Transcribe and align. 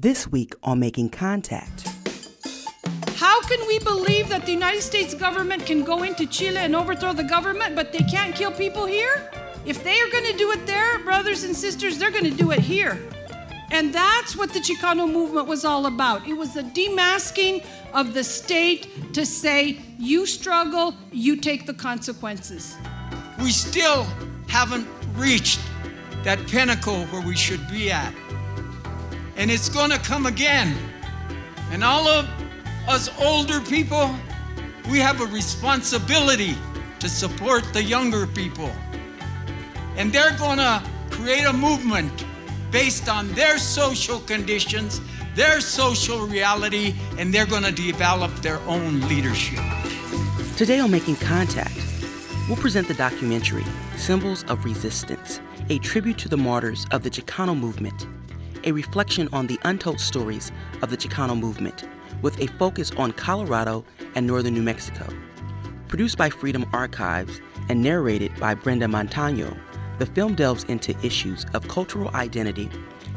This 0.00 0.30
week 0.30 0.54
on 0.62 0.78
Making 0.78 1.10
Contact. 1.10 1.88
How 3.16 3.40
can 3.42 3.66
we 3.66 3.80
believe 3.80 4.28
that 4.28 4.46
the 4.46 4.52
United 4.52 4.82
States 4.82 5.12
government 5.12 5.66
can 5.66 5.82
go 5.82 6.04
into 6.04 6.24
Chile 6.24 6.58
and 6.58 6.76
overthrow 6.76 7.12
the 7.12 7.24
government, 7.24 7.74
but 7.74 7.92
they 7.92 8.04
can't 8.04 8.32
kill 8.32 8.52
people 8.52 8.86
here? 8.86 9.28
If 9.66 9.82
they 9.82 9.98
are 9.98 10.08
going 10.08 10.26
to 10.26 10.36
do 10.38 10.52
it 10.52 10.64
there, 10.66 11.00
brothers 11.00 11.42
and 11.42 11.56
sisters, 11.56 11.98
they're 11.98 12.12
going 12.12 12.30
to 12.30 12.30
do 12.30 12.52
it 12.52 12.60
here. 12.60 12.96
And 13.72 13.92
that's 13.92 14.36
what 14.36 14.52
the 14.52 14.60
Chicano 14.60 15.12
movement 15.12 15.48
was 15.48 15.64
all 15.64 15.86
about. 15.86 16.28
It 16.28 16.34
was 16.34 16.54
the 16.54 16.62
demasking 16.62 17.66
of 17.92 18.14
the 18.14 18.22
state 18.22 19.12
to 19.14 19.26
say, 19.26 19.80
you 19.98 20.26
struggle, 20.26 20.94
you 21.10 21.38
take 21.38 21.66
the 21.66 21.74
consequences. 21.74 22.76
We 23.42 23.50
still 23.50 24.06
haven't 24.46 24.86
reached 25.16 25.58
that 26.22 26.38
pinnacle 26.46 27.04
where 27.06 27.26
we 27.26 27.34
should 27.34 27.68
be 27.68 27.90
at. 27.90 28.14
And 29.38 29.52
it's 29.52 29.68
going 29.68 29.90
to 29.90 29.98
come 29.98 30.26
again. 30.26 30.76
And 31.70 31.84
all 31.84 32.08
of 32.08 32.28
us 32.88 33.08
older 33.20 33.60
people, 33.60 34.14
we 34.90 34.98
have 34.98 35.20
a 35.20 35.26
responsibility 35.26 36.56
to 36.98 37.08
support 37.08 37.62
the 37.72 37.82
younger 37.82 38.26
people. 38.26 38.70
And 39.96 40.12
they're 40.12 40.36
going 40.38 40.58
to 40.58 40.82
create 41.10 41.44
a 41.44 41.52
movement 41.52 42.24
based 42.72 43.08
on 43.08 43.28
their 43.34 43.58
social 43.58 44.18
conditions, 44.20 45.00
their 45.36 45.60
social 45.60 46.26
reality, 46.26 46.94
and 47.16 47.32
they're 47.32 47.46
going 47.46 47.62
to 47.62 47.72
develop 47.72 48.34
their 48.36 48.58
own 48.66 49.00
leadership. 49.08 49.60
Today 50.56 50.80
on 50.80 50.90
Making 50.90 51.16
Contact, 51.16 51.78
we'll 52.48 52.56
present 52.56 52.88
the 52.88 52.94
documentary 52.94 53.64
Symbols 53.96 54.42
of 54.48 54.64
Resistance, 54.64 55.40
a 55.70 55.78
tribute 55.78 56.18
to 56.18 56.28
the 56.28 56.36
martyrs 56.36 56.86
of 56.90 57.04
the 57.04 57.10
Chicano 57.10 57.56
movement, 57.56 58.06
a 58.68 58.72
reflection 58.72 59.30
on 59.32 59.46
the 59.46 59.58
untold 59.64 59.98
stories 59.98 60.52
of 60.82 60.90
the 60.90 60.96
Chicano 60.96 61.38
movement, 61.38 61.88
with 62.20 62.38
a 62.38 62.46
focus 62.58 62.90
on 62.98 63.12
Colorado 63.12 63.82
and 64.14 64.26
northern 64.26 64.52
New 64.52 64.62
Mexico. 64.62 65.06
Produced 65.88 66.18
by 66.18 66.28
Freedom 66.28 66.66
Archives 66.74 67.40
and 67.70 67.82
narrated 67.82 68.30
by 68.38 68.54
Brenda 68.54 68.86
Montano, 68.86 69.56
the 69.98 70.04
film 70.04 70.34
delves 70.34 70.64
into 70.64 70.94
issues 71.02 71.46
of 71.54 71.66
cultural 71.66 72.14
identity, 72.14 72.70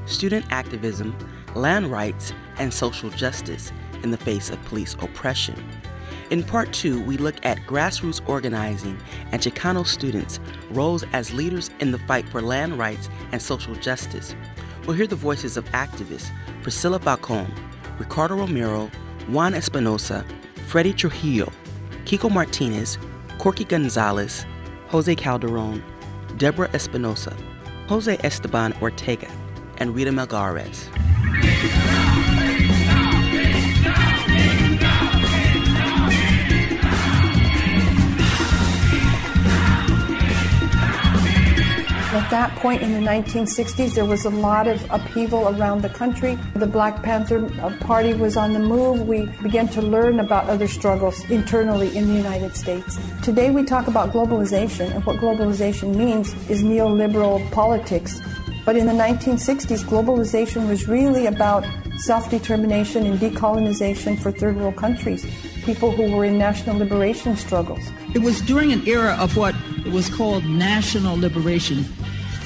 student 0.05 0.45
activism, 0.51 1.13
land 1.53 1.91
rights, 1.91 2.31
and 2.57 2.73
social 2.73 3.09
justice 3.09 3.73
in 4.03 4.11
the 4.11 4.17
face 4.17 4.49
of 4.49 4.63
police 4.65 4.93
oppression. 5.01 5.61
In 6.29 6.43
part 6.43 6.71
two, 6.71 7.03
we 7.03 7.17
look 7.17 7.35
at 7.45 7.57
grassroots 7.67 8.21
organizing 8.25 8.97
and 9.33 9.41
Chicano 9.41 9.85
students' 9.85 10.39
roles 10.69 11.03
as 11.11 11.33
leaders 11.33 11.69
in 11.81 11.91
the 11.91 11.99
fight 11.99 12.27
for 12.29 12.41
land 12.41 12.79
rights 12.79 13.09
and 13.33 13.41
social 13.41 13.75
justice. 13.75 14.33
We'll 14.85 14.95
hear 14.95 15.07
the 15.07 15.15
voices 15.15 15.57
of 15.57 15.65
activists 15.65 16.31
Priscilla 16.63 16.99
Falcon, 16.99 17.51
Ricardo 17.99 18.35
Romero, 18.35 18.89
Juan 19.27 19.53
Espinosa, 19.53 20.25
Freddie 20.67 20.93
Trujillo, 20.93 21.51
Kiko 22.05 22.31
Martinez, 22.31 22.97
Corky 23.37 23.63
Gonzalez, 23.63 24.45
Jose 24.87 25.15
Calderon, 25.15 25.83
Deborah 26.37 26.69
Espinosa, 26.73 27.35
Jose 27.87 28.17
Esteban 28.23 28.73
Ortega, 28.81 29.29
and 29.77 29.95
Rita 29.95 30.11
Melgares. 30.11 30.87
That 42.41 42.57
point 42.57 42.81
in 42.81 42.91
the 42.93 43.07
1960s, 43.07 43.93
there 43.93 44.03
was 44.03 44.25
a 44.25 44.29
lot 44.31 44.67
of 44.67 44.83
upheaval 44.89 45.47
around 45.49 45.83
the 45.83 45.89
country. 45.89 46.39
The 46.55 46.65
Black 46.65 47.03
Panther 47.03 47.47
Party 47.81 48.15
was 48.15 48.35
on 48.35 48.53
the 48.53 48.59
move. 48.59 49.07
We 49.07 49.27
began 49.43 49.67
to 49.77 49.81
learn 49.83 50.19
about 50.19 50.49
other 50.49 50.67
struggles 50.67 51.23
internally 51.29 51.95
in 51.95 52.07
the 52.07 52.15
United 52.15 52.55
States. 52.55 52.97
Today, 53.21 53.51
we 53.51 53.63
talk 53.63 53.85
about 53.85 54.11
globalization, 54.11 54.89
and 54.91 55.05
what 55.05 55.17
globalization 55.17 55.93
means 55.93 56.33
is 56.49 56.63
neoliberal 56.63 57.37
politics. 57.51 58.19
But 58.65 58.75
in 58.75 58.87
the 58.87 58.93
1960s, 58.93 59.83
globalization 59.83 60.67
was 60.67 60.87
really 60.87 61.27
about 61.27 61.63
self 61.97 62.31
determination 62.31 63.05
and 63.05 63.19
decolonization 63.19 64.17
for 64.19 64.31
third 64.31 64.57
world 64.57 64.77
countries, 64.77 65.27
people 65.63 65.91
who 65.91 66.11
were 66.15 66.25
in 66.25 66.39
national 66.39 66.75
liberation 66.77 67.37
struggles. 67.37 67.83
It 68.15 68.23
was 68.23 68.41
during 68.41 68.71
an 68.71 68.81
era 68.87 69.15
of 69.19 69.37
what 69.37 69.53
was 69.93 70.09
called 70.09 70.43
national 70.45 71.17
liberation. 71.19 71.85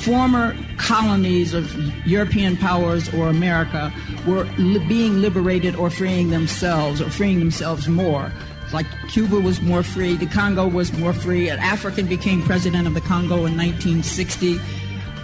Former 0.06 0.56
colonies 0.78 1.56
of 1.56 1.76
European 2.06 2.56
powers 2.58 3.12
or 3.12 3.28
America 3.28 3.92
were 4.28 4.44
li- 4.60 4.86
being 4.88 5.20
liberated 5.20 5.76
or 5.76 5.90
freeing 5.90 6.30
themselves 6.30 7.02
or 7.02 7.10
freeing 7.10 7.40
themselves 7.40 7.88
more. 7.88 8.32
Like 8.72 8.86
Cuba 9.10 9.40
was 9.40 9.62
more 9.62 9.82
free, 9.82 10.16
the 10.16 10.28
Congo 10.28 10.68
was 10.68 10.94
more 10.94 11.12
free, 11.12 11.50
an 11.50 11.58
African 11.58 12.06
became 12.06 12.44
president 12.44 12.86
of 12.86 12.94
the 12.94 13.02
Congo 13.02 13.48
in 13.48 13.58
1960. 13.58 14.60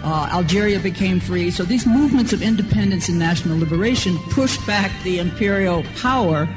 Uh, 0.02 0.28
Algeria 0.32 0.80
became 0.80 1.20
free. 1.20 1.52
So 1.52 1.62
these 1.62 1.86
movements 1.86 2.32
of 2.32 2.42
independence 2.42 3.08
and 3.08 3.20
national 3.20 3.58
liberation 3.60 4.18
pushed 4.30 4.66
back 4.66 4.90
the 5.04 5.20
imperial 5.20 5.84
power, 6.00 6.48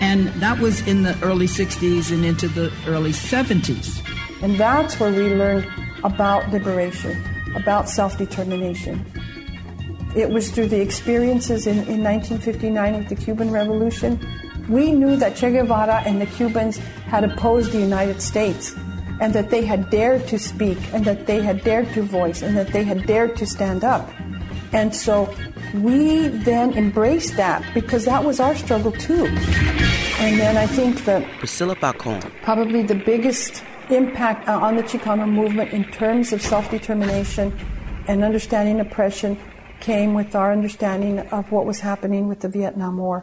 and 0.00 0.26
that 0.42 0.58
was 0.58 0.86
in 0.86 1.04
the 1.04 1.18
early 1.22 1.46
60s 1.46 2.12
and 2.12 2.22
into 2.22 2.48
the 2.48 2.70
early 2.86 3.12
70s. 3.12 4.02
And 4.42 4.58
that's 4.58 5.00
where 5.00 5.10
we 5.10 5.32
learned 5.34 5.66
about 6.04 6.50
liberation, 6.50 7.16
about 7.56 7.88
self 7.88 8.16
determination. 8.16 9.04
It 10.14 10.30
was 10.30 10.50
through 10.50 10.68
the 10.68 10.80
experiences 10.80 11.66
in, 11.66 11.78
in 11.88 12.02
1959 12.02 12.96
with 12.96 13.08
the 13.08 13.16
Cuban 13.16 13.50
Revolution. 13.50 14.20
We 14.68 14.92
knew 14.92 15.16
that 15.16 15.36
Che 15.36 15.52
Guevara 15.52 16.02
and 16.06 16.20
the 16.20 16.26
Cubans 16.26 16.78
had 17.08 17.24
opposed 17.24 17.72
the 17.72 17.80
United 17.80 18.22
States 18.22 18.74
and 19.20 19.34
that 19.34 19.50
they 19.50 19.64
had 19.64 19.90
dared 19.90 20.26
to 20.28 20.38
speak 20.38 20.78
and 20.92 21.04
that 21.04 21.26
they 21.26 21.40
had 21.42 21.62
dared 21.64 21.92
to 21.94 22.02
voice 22.02 22.42
and 22.42 22.56
that 22.56 22.68
they 22.72 22.84
had 22.84 23.06
dared 23.06 23.36
to 23.36 23.46
stand 23.46 23.84
up. 23.84 24.10
And 24.72 24.94
so 24.94 25.32
we 25.74 26.28
then 26.28 26.72
embraced 26.74 27.36
that 27.36 27.62
because 27.74 28.04
that 28.04 28.24
was 28.24 28.40
our 28.40 28.54
struggle 28.54 28.92
too. 28.92 29.26
And 30.18 30.40
then 30.40 30.56
I 30.56 30.66
think 30.66 31.04
that 31.04 31.26
Priscilla 31.38 31.74
Falcon, 31.76 32.20
probably 32.42 32.82
the 32.82 32.94
biggest 32.94 33.62
impact 33.90 34.48
uh, 34.48 34.58
on 34.58 34.76
the 34.76 34.82
Chicano 34.82 35.28
movement 35.28 35.72
in 35.72 35.84
terms 35.84 36.32
of 36.32 36.42
self 36.42 36.70
determination 36.70 37.56
and 38.08 38.22
understanding 38.22 38.80
oppression 38.80 39.38
came 39.80 40.14
with 40.14 40.34
our 40.34 40.52
understanding 40.52 41.18
of 41.18 41.52
what 41.52 41.66
was 41.66 41.80
happening 41.80 42.28
with 42.28 42.40
the 42.40 42.48
Vietnam 42.48 42.96
War. 42.96 43.22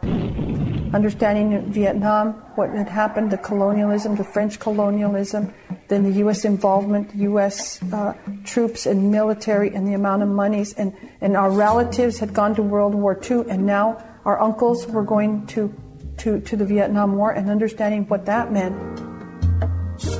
Understanding 0.94 1.72
Vietnam, 1.72 2.34
what 2.54 2.70
had 2.70 2.88
happened, 2.88 3.30
the 3.30 3.38
colonialism, 3.38 4.14
the 4.14 4.24
French 4.24 4.60
colonialism, 4.60 5.52
then 5.88 6.04
the 6.04 6.12
U.S. 6.20 6.44
involvement, 6.44 7.14
U.S. 7.16 7.82
Uh, 7.92 8.14
troops 8.44 8.86
and 8.86 9.10
military, 9.10 9.74
and 9.74 9.86
the 9.86 9.94
amount 9.94 10.22
of 10.22 10.28
monies, 10.28 10.72
and, 10.74 10.94
and 11.20 11.36
our 11.36 11.50
relatives 11.50 12.18
had 12.18 12.32
gone 12.32 12.54
to 12.54 12.62
World 12.62 12.94
War 12.94 13.18
II, 13.28 13.44
and 13.50 13.66
now 13.66 14.02
our 14.24 14.40
uncles 14.40 14.86
were 14.86 15.02
going 15.02 15.46
to, 15.48 15.74
to, 16.18 16.40
to 16.40 16.56
the 16.56 16.64
Vietnam 16.64 17.16
War, 17.16 17.32
and 17.32 17.50
understanding 17.50 18.06
what 18.06 18.24
that 18.26 18.52
meant. 18.52 19.03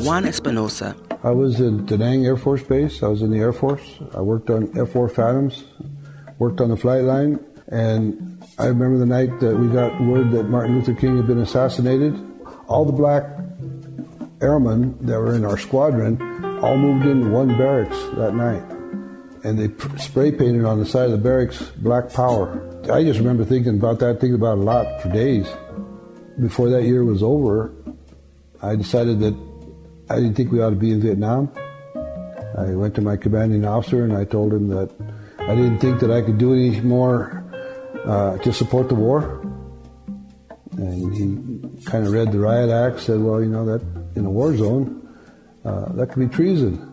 Juan 0.04 0.26
Espinosa, 0.26 0.94
I 1.22 1.31
was 1.31 1.60
in 1.60 1.87
Da 1.87 1.97
Nang 1.97 2.26
Air 2.26 2.37
Force 2.37 2.62
Base. 2.62 3.03
I 3.03 3.09
was 3.09 3.22
in 3.22 3.31
the 3.31 3.38
Air 3.38 3.54
Force. 3.54 3.98
I 4.15 4.20
worked 4.20 4.50
on 4.50 4.65
F-4 4.78 5.10
Phantoms, 5.10 5.65
worked 6.38 6.60
on 6.60 6.69
the 6.69 6.76
flight 6.76 7.04
line, 7.04 7.38
and 7.69 8.44
I 8.59 8.66
remember 8.66 8.98
the 8.98 9.06
night 9.06 9.41
that 9.41 9.56
we 9.56 9.69
got 9.69 9.98
word 10.03 10.31
that 10.32 10.44
Martin 10.44 10.76
Luther 10.76 10.94
King 10.94 11.16
had 11.16 11.26
been 11.26 11.41
assassinated. 11.41 12.15
All 12.69 12.84
the 12.84 12.92
black 12.92 13.25
airmen 14.42 14.98
that 15.06 15.19
were 15.19 15.34
in 15.34 15.44
our 15.44 15.56
squadron 15.56 16.21
all 16.62 16.76
moved 16.76 17.06
into 17.06 17.31
one 17.31 17.56
barracks 17.56 17.98
that 18.16 18.34
night, 18.34 18.62
and 19.42 19.59
they 19.59 19.69
pr- 19.69 19.97
spray 19.97 20.31
painted 20.31 20.65
on 20.65 20.78
the 20.78 20.86
side 20.86 21.06
of 21.06 21.12
the 21.12 21.19
barracks 21.19 21.62
"Black 21.78 22.12
Power." 22.12 22.60
I 22.92 23.03
just 23.03 23.19
remember 23.19 23.44
thinking 23.44 23.78
about 23.78 23.98
that, 24.00 24.21
thinking 24.21 24.34
about 24.34 24.59
it 24.59 24.60
a 24.60 24.65
lot 24.65 25.00
for 25.00 25.09
days. 25.10 25.48
Before 26.39 26.68
that 26.68 26.83
year 26.83 27.04
was 27.04 27.22
over, 27.22 27.72
I 28.60 28.77
decided 28.77 29.21
that 29.21 29.34
I 30.10 30.16
didn't 30.16 30.34
think 30.34 30.53
we 30.53 30.60
ought 30.60 30.71
to 30.71 30.77
be 30.77 30.91
in 30.91 31.01
Vietnam. 31.01 31.51
I 32.56 32.74
went 32.74 32.95
to 32.97 33.01
my 33.01 33.16
commanding 33.16 33.65
officer 33.65 34.04
and 34.04 34.16
I 34.16 34.24
told 34.24 34.53
him 34.53 34.68
that 34.68 34.91
I 35.39 35.54
didn't 35.54 35.78
think 35.78 36.01
that 36.01 36.10
I 36.10 36.22
could 36.22 36.39
do 36.39 36.53
any 36.53 36.80
more 36.80 37.45
uh, 38.04 38.39
to 38.39 38.53
support 38.53 38.89
the 38.89 38.95
war. 38.95 39.41
And 40.72 41.15
he 41.15 41.84
kind 41.84 42.06
of 42.06 42.12
read 42.12 42.33
the 42.33 42.39
riot 42.39 42.71
act, 42.71 43.01
said, 43.01 43.21
well, 43.21 43.42
you 43.42 43.48
know, 43.48 43.65
that 43.65 43.83
in 44.16 44.27
a 44.27 44.30
war 44.30 44.56
zone, 44.56 45.01
uh, 45.65 45.92
that 45.92 46.10
could 46.10 46.28
be 46.28 46.34
treason. 46.34 46.91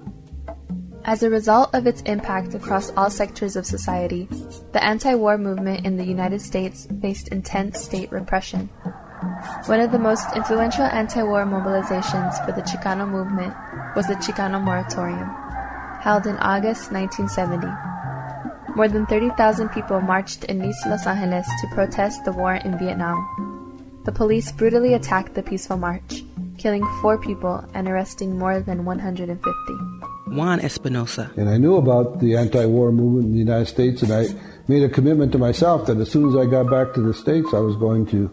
As 1.03 1.23
a 1.23 1.29
result 1.29 1.73
of 1.73 1.87
its 1.87 2.01
impact 2.03 2.53
across 2.53 2.91
all 2.91 3.09
sectors 3.09 3.55
of 3.55 3.65
society, 3.65 4.27
the 4.71 4.83
anti 4.83 5.15
war 5.15 5.37
movement 5.37 5.85
in 5.85 5.97
the 5.97 6.05
United 6.05 6.41
States 6.41 6.87
faced 7.01 7.29
intense 7.29 7.83
state 7.83 8.11
repression. 8.11 8.69
One 9.65 9.79
of 9.79 9.91
the 9.91 9.99
most 9.99 10.25
influential 10.35 10.83
anti 10.83 11.23
war 11.23 11.45
mobilizations 11.45 12.43
for 12.45 12.51
the 12.51 12.61
Chicano 12.61 13.09
movement 13.09 13.55
was 13.95 14.07
the 14.07 14.15
Chicano 14.15 14.61
Moratorium, 14.61 15.29
held 15.99 16.27
in 16.27 16.37
August 16.37 16.91
1970. 16.91 17.67
More 18.75 18.87
than 18.87 19.05
30,000 19.05 19.69
people 19.69 19.99
marched 19.99 20.45
in 20.45 20.63
East 20.63 20.85
Los 20.85 21.07
Angeles 21.07 21.47
to 21.61 21.67
protest 21.75 22.23
the 22.23 22.31
war 22.31 22.55
in 22.55 22.77
Vietnam. 22.77 23.17
The 24.05 24.11
police 24.11 24.51
brutally 24.51 24.93
attacked 24.93 25.33
the 25.33 25.43
peaceful 25.43 25.77
march, 25.77 26.23
killing 26.57 26.85
four 27.01 27.17
people 27.17 27.65
and 27.73 27.87
arresting 27.87 28.37
more 28.37 28.59
than 28.59 28.85
150. 28.85 29.37
Juan 30.27 30.59
Espinosa. 30.61 31.31
And 31.35 31.49
I 31.49 31.57
knew 31.57 31.75
about 31.75 32.19
the 32.19 32.37
anti 32.37 32.65
war 32.65 32.91
movement 32.91 33.25
in 33.25 33.31
the 33.33 33.39
United 33.39 33.67
States, 33.67 34.01
and 34.01 34.13
I 34.13 34.27
made 34.67 34.83
a 34.83 34.89
commitment 34.89 35.31
to 35.33 35.37
myself 35.37 35.87
that 35.87 35.97
as 35.97 36.09
soon 36.09 36.29
as 36.29 36.35
I 36.35 36.49
got 36.49 36.69
back 36.69 36.93
to 36.93 37.01
the 37.01 37.13
States, 37.13 37.53
I 37.53 37.59
was 37.59 37.75
going 37.75 38.05
to 38.07 38.29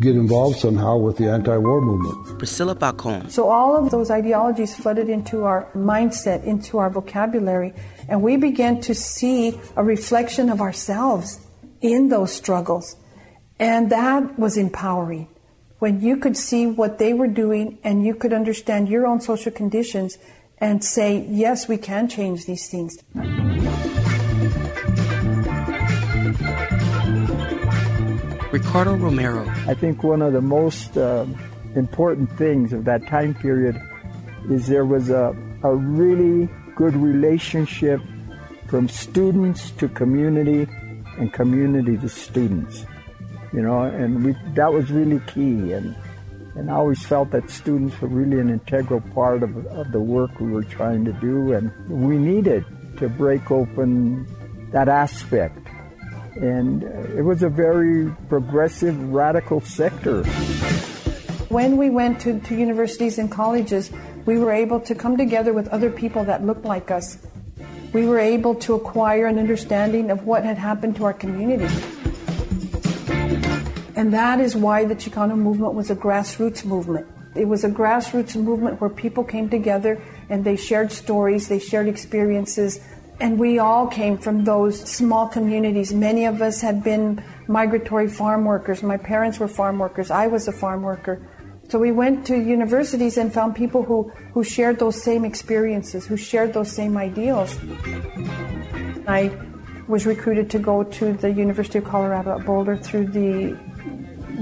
get 0.00 0.16
involved 0.16 0.58
somehow 0.58 0.96
with 0.96 1.16
the 1.16 1.28
anti 1.30 1.56
war 1.56 1.80
movement. 1.80 2.38
Priscilla 2.38 2.74
Falcon. 2.74 3.28
So 3.30 3.48
all 3.48 3.76
of 3.76 3.90
those 3.90 4.10
ideologies 4.10 4.74
flooded 4.74 5.08
into 5.08 5.44
our 5.44 5.68
mindset, 5.74 6.44
into 6.44 6.78
our 6.78 6.90
vocabulary, 6.90 7.72
and 8.08 8.22
we 8.22 8.36
began 8.36 8.80
to 8.82 8.94
see 8.94 9.58
a 9.76 9.84
reflection 9.84 10.50
of 10.50 10.60
ourselves 10.60 11.40
in 11.80 12.08
those 12.08 12.32
struggles. 12.32 12.96
And 13.58 13.90
that 13.90 14.38
was 14.38 14.56
empowering. 14.56 15.28
When 15.78 16.00
you 16.00 16.16
could 16.16 16.36
see 16.36 16.66
what 16.66 16.98
they 16.98 17.12
were 17.12 17.28
doing 17.28 17.78
and 17.84 18.04
you 18.04 18.14
could 18.14 18.32
understand 18.32 18.88
your 18.88 19.06
own 19.06 19.20
social 19.20 19.52
conditions 19.52 20.18
and 20.58 20.82
say, 20.82 21.26
yes, 21.28 21.68
we 21.68 21.76
can 21.76 22.08
change 22.08 22.46
these 22.46 22.68
things. 22.70 22.96
Ricardo 28.54 28.94
Romero. 28.94 29.44
I 29.66 29.74
think 29.74 30.04
one 30.04 30.22
of 30.22 30.32
the 30.32 30.40
most 30.40 30.96
uh, 30.96 31.26
important 31.74 32.30
things 32.38 32.72
of 32.72 32.84
that 32.84 33.04
time 33.08 33.34
period 33.34 33.74
is 34.48 34.68
there 34.68 34.84
was 34.84 35.10
a, 35.10 35.34
a 35.64 35.74
really 35.74 36.48
good 36.76 36.94
relationship 36.94 38.00
from 38.68 38.88
students 38.88 39.72
to 39.72 39.88
community 39.88 40.68
and 41.18 41.32
community 41.32 41.96
to 41.96 42.08
students. 42.08 42.86
You 43.52 43.62
know, 43.62 43.80
and 43.82 44.24
we, 44.24 44.36
that 44.54 44.72
was 44.72 44.88
really 44.88 45.18
key. 45.26 45.72
And, 45.72 45.96
and 46.54 46.70
I 46.70 46.74
always 46.74 47.04
felt 47.04 47.32
that 47.32 47.50
students 47.50 48.00
were 48.00 48.06
really 48.06 48.38
an 48.38 48.50
integral 48.50 49.00
part 49.00 49.42
of, 49.42 49.66
of 49.66 49.90
the 49.90 49.98
work 49.98 50.38
we 50.38 50.52
were 50.52 50.62
trying 50.62 51.04
to 51.06 51.12
do. 51.14 51.54
And 51.54 51.72
we 51.88 52.16
needed 52.18 52.64
to 52.98 53.08
break 53.08 53.50
open 53.50 54.28
that 54.70 54.88
aspect. 54.88 55.63
And 56.36 56.84
uh, 56.84 57.18
it 57.18 57.22
was 57.22 57.42
a 57.42 57.48
very 57.48 58.10
progressive, 58.28 58.98
radical 59.12 59.60
sector. 59.60 60.24
When 61.48 61.76
we 61.76 61.90
went 61.90 62.20
to, 62.22 62.40
to 62.40 62.54
universities 62.56 63.18
and 63.18 63.30
colleges, 63.30 63.92
we 64.26 64.38
were 64.38 64.50
able 64.50 64.80
to 64.80 64.94
come 64.94 65.16
together 65.16 65.52
with 65.52 65.68
other 65.68 65.90
people 65.90 66.24
that 66.24 66.44
looked 66.44 66.64
like 66.64 66.90
us. 66.90 67.18
We 67.92 68.06
were 68.06 68.18
able 68.18 68.56
to 68.56 68.74
acquire 68.74 69.26
an 69.26 69.38
understanding 69.38 70.10
of 70.10 70.24
what 70.24 70.44
had 70.44 70.58
happened 70.58 70.96
to 70.96 71.04
our 71.04 71.12
community. 71.12 71.72
And 73.94 74.12
that 74.12 74.40
is 74.40 74.56
why 74.56 74.84
the 74.84 74.96
Chicano 74.96 75.36
movement 75.36 75.74
was 75.74 75.90
a 75.90 75.96
grassroots 75.96 76.64
movement. 76.64 77.06
It 77.36 77.46
was 77.46 77.64
a 77.64 77.68
grassroots 77.68 78.36
movement 78.36 78.80
where 78.80 78.90
people 78.90 79.24
came 79.24 79.48
together 79.48 80.00
and 80.28 80.44
they 80.44 80.56
shared 80.56 80.90
stories, 80.90 81.48
they 81.48 81.58
shared 81.58 81.88
experiences, 81.88 82.80
and 83.20 83.38
we 83.38 83.58
all 83.58 83.86
came 83.86 84.18
from 84.18 84.44
those 84.44 84.80
small 84.80 85.28
communities. 85.28 85.92
Many 85.92 86.26
of 86.26 86.42
us 86.42 86.60
had 86.60 86.82
been 86.82 87.22
migratory 87.46 88.08
farm 88.08 88.44
workers. 88.44 88.82
My 88.82 88.96
parents 88.96 89.38
were 89.38 89.48
farm 89.48 89.78
workers. 89.78 90.10
I 90.10 90.26
was 90.26 90.48
a 90.48 90.52
farm 90.52 90.82
worker. 90.82 91.26
So 91.68 91.78
we 91.78 91.92
went 91.92 92.26
to 92.26 92.36
universities 92.36 93.16
and 93.16 93.32
found 93.32 93.56
people 93.56 93.82
who, 93.82 94.12
who 94.32 94.44
shared 94.44 94.78
those 94.78 95.02
same 95.02 95.24
experiences, 95.24 96.06
who 96.06 96.16
shared 96.16 96.52
those 96.52 96.70
same 96.70 96.96
ideals. 96.96 97.56
I 99.06 99.30
was 99.88 100.06
recruited 100.06 100.50
to 100.50 100.58
go 100.58 100.82
to 100.82 101.12
the 101.12 101.30
University 101.30 101.78
of 101.78 101.84
Colorado 101.84 102.38
at 102.38 102.44
Boulder 102.44 102.76
through 102.76 103.06
the 103.08 103.56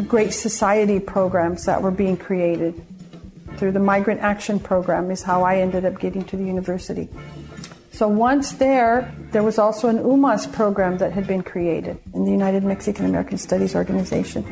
Great 0.09 0.33
Society 0.33 0.99
programs 0.99 1.65
that 1.65 1.81
were 1.81 1.91
being 1.91 2.17
created. 2.17 2.85
Through 3.57 3.73
the 3.73 3.81
Migrant 3.81 4.21
Action 4.21 4.59
Program 4.59 5.11
is 5.11 5.23
how 5.23 5.43
I 5.43 5.59
ended 5.59 5.85
up 5.85 6.01
getting 6.01 6.25
to 6.25 6.37
the 6.37 6.45
university. 6.45 7.09
So 8.02 8.08
once 8.08 8.54
there, 8.54 9.14
there 9.31 9.44
was 9.44 9.60
also 9.60 9.87
an 9.87 9.99
UMAS 9.99 10.52
program 10.52 10.99
that 10.99 11.12
had 11.12 11.25
been 11.25 11.40
created 11.40 12.00
in 12.14 12.25
the 12.25 12.32
United 12.32 12.64
Mexican 12.64 13.04
American 13.04 13.38
Studies 13.38 13.76
Organization. 13.76 14.43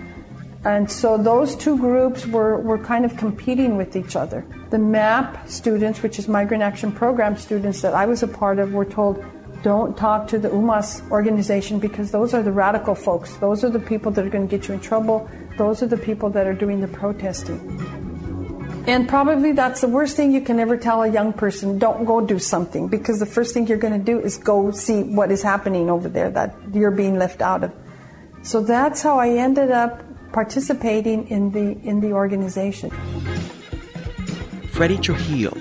And 0.65 0.89
so 0.89 1.19
those 1.19 1.57
two 1.57 1.77
groups 1.77 2.29
were, 2.29 2.61
were 2.61 2.79
kind 2.79 3.05
of 3.05 3.17
competing 3.17 3.77
with 3.77 3.97
each 3.97 4.15
other. 4.15 4.47
The 4.71 4.79
MAP 4.79 5.49
students, 5.49 6.01
which 6.01 6.21
is 6.21 6.29
Migrant 6.29 6.63
Action 6.63 6.93
Program 6.93 7.37
students 7.37 7.81
that 7.81 7.93
I 7.93 8.07
was 8.07 8.23
a 8.23 8.29
part 8.29 8.61
of, 8.61 8.73
were 8.73 8.85
told, 8.85 9.25
don't 9.65 9.97
talk 9.97 10.29
to 10.29 10.39
the 10.39 10.51
UMAS 10.51 11.11
organization 11.11 11.81
because 11.81 12.13
those 12.13 12.33
are 12.33 12.45
the 12.45 12.53
radical 12.53 12.95
folks. 12.95 13.35
Those 13.39 13.65
are 13.65 13.71
the 13.71 13.81
people 13.81 14.13
that 14.13 14.25
are 14.25 14.31
going 14.31 14.47
to 14.47 14.57
get 14.59 14.69
you 14.69 14.75
in 14.75 14.81
trouble. 14.81 15.29
Those 15.59 15.83
are 15.83 15.89
the 15.89 15.97
people 15.97 16.31
that 16.31 16.47
are 16.47 16.55
doing 16.55 16.81
the 16.81 16.87
protesting. 16.87 18.10
And 18.87 19.09
probably 19.09 19.53
that's 19.53 19.83
the 19.83 19.89
worst 19.89 20.17
thing 20.17 20.33
you 20.33 20.41
can 20.41 20.59
ever 20.59 20.77
tell 20.77 21.03
a 21.03 21.09
young 21.09 21.33
person. 21.33 21.79
Don't 21.79 22.05
go 22.05 22.21
do 22.21 22.39
something 22.39 22.89
because 22.89 23.19
the 23.19 23.27
first 23.27 23.53
thing 23.53 23.67
you're 23.67 23.79
going 23.79 23.99
to 23.99 24.05
do 24.05 24.19
is 24.19 24.39
go 24.39 24.71
see 24.71 25.03
what 25.03 25.31
is 25.31 25.43
happening 25.43 25.91
over 25.91 26.09
there 26.09 26.31
that 26.31 26.57
you're 26.73 26.91
being 26.91 27.19
left 27.19 27.43
out 27.43 27.63
of. 27.65 27.73
So 28.43 28.63
that's 28.63 29.03
how 29.03 29.19
I 29.19 29.31
ended 29.31 29.71
up 29.71 30.03
participating 30.33 31.29
in 31.29 31.51
the 31.51 31.79
in 31.87 32.01
the 32.01 32.13
organization. 32.13 32.91
Freddie 34.71 34.99
Trujillo. 34.99 35.53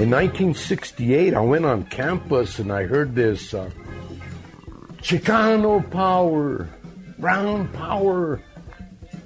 In 0.00 0.10
1968, 0.10 1.34
I 1.34 1.40
went 1.40 1.64
on 1.64 1.84
campus 1.84 2.58
and 2.58 2.72
I 2.72 2.84
heard 2.84 3.14
this 3.14 3.54
uh, 3.54 3.70
Chicano 5.00 5.88
power, 5.90 6.68
brown 7.18 7.68
power. 7.68 8.40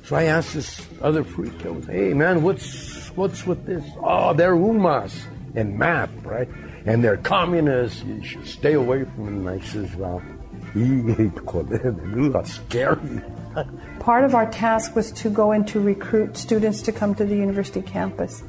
So 0.04 0.16
I 0.16 0.24
asked 0.24 0.54
this 0.54 0.86
other 1.00 1.24
freak, 1.24 1.64
I 1.64 1.70
was, 1.70 1.86
hey 1.86 2.12
man, 2.12 2.42
what's 2.42 2.95
what's 3.16 3.46
with 3.46 3.64
this? 3.66 3.84
Oh, 4.02 4.32
they're 4.32 4.54
UMAS 4.54 5.24
and 5.54 5.78
MAP, 5.78 6.10
right? 6.24 6.48
And 6.84 7.02
they're 7.02 7.16
communists. 7.16 8.02
You 8.04 8.22
should 8.22 8.46
stay 8.46 8.74
away 8.74 9.04
from 9.04 9.44
them. 9.44 9.48
I 9.48 9.64
says, 9.64 9.94
well, 9.96 10.22
you 10.74 12.32
are 12.34 12.44
scary. 12.44 13.22
Part 13.98 14.24
of 14.24 14.34
our 14.34 14.50
task 14.50 14.94
was 14.94 15.10
to 15.12 15.30
go 15.30 15.52
and 15.52 15.66
to 15.68 15.80
recruit 15.80 16.36
students 16.36 16.82
to 16.82 16.92
come 16.92 17.14
to 17.14 17.24
the 17.24 17.34
university 17.34 17.82
campus. 17.82 18.42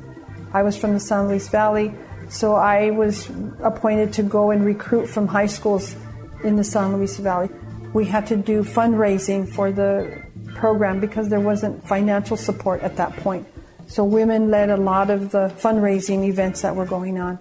I 0.53 0.63
was 0.63 0.77
from 0.77 0.93
the 0.93 0.99
San 0.99 1.29
Luis 1.29 1.47
Valley, 1.47 1.93
so 2.29 2.55
I 2.55 2.91
was 2.91 3.29
appointed 3.63 4.13
to 4.13 4.23
go 4.23 4.51
and 4.51 4.65
recruit 4.65 5.07
from 5.07 5.27
high 5.27 5.47
schools 5.47 5.95
in 6.43 6.57
the 6.57 6.63
San 6.63 6.97
Luis 6.97 7.17
Valley. 7.17 7.49
We 7.93 8.05
had 8.05 8.27
to 8.27 8.35
do 8.35 8.63
fundraising 8.63 9.47
for 9.47 9.71
the 9.71 10.21
program 10.55 10.99
because 10.99 11.29
there 11.29 11.39
wasn't 11.39 11.87
financial 11.87 12.35
support 12.35 12.81
at 12.81 12.97
that 12.97 13.15
point. 13.17 13.47
So 13.87 14.03
women 14.03 14.51
led 14.51 14.69
a 14.69 14.77
lot 14.77 15.09
of 15.09 15.31
the 15.31 15.51
fundraising 15.57 16.27
events 16.27 16.61
that 16.61 16.75
were 16.75 16.85
going 16.85 17.19
on. 17.19 17.39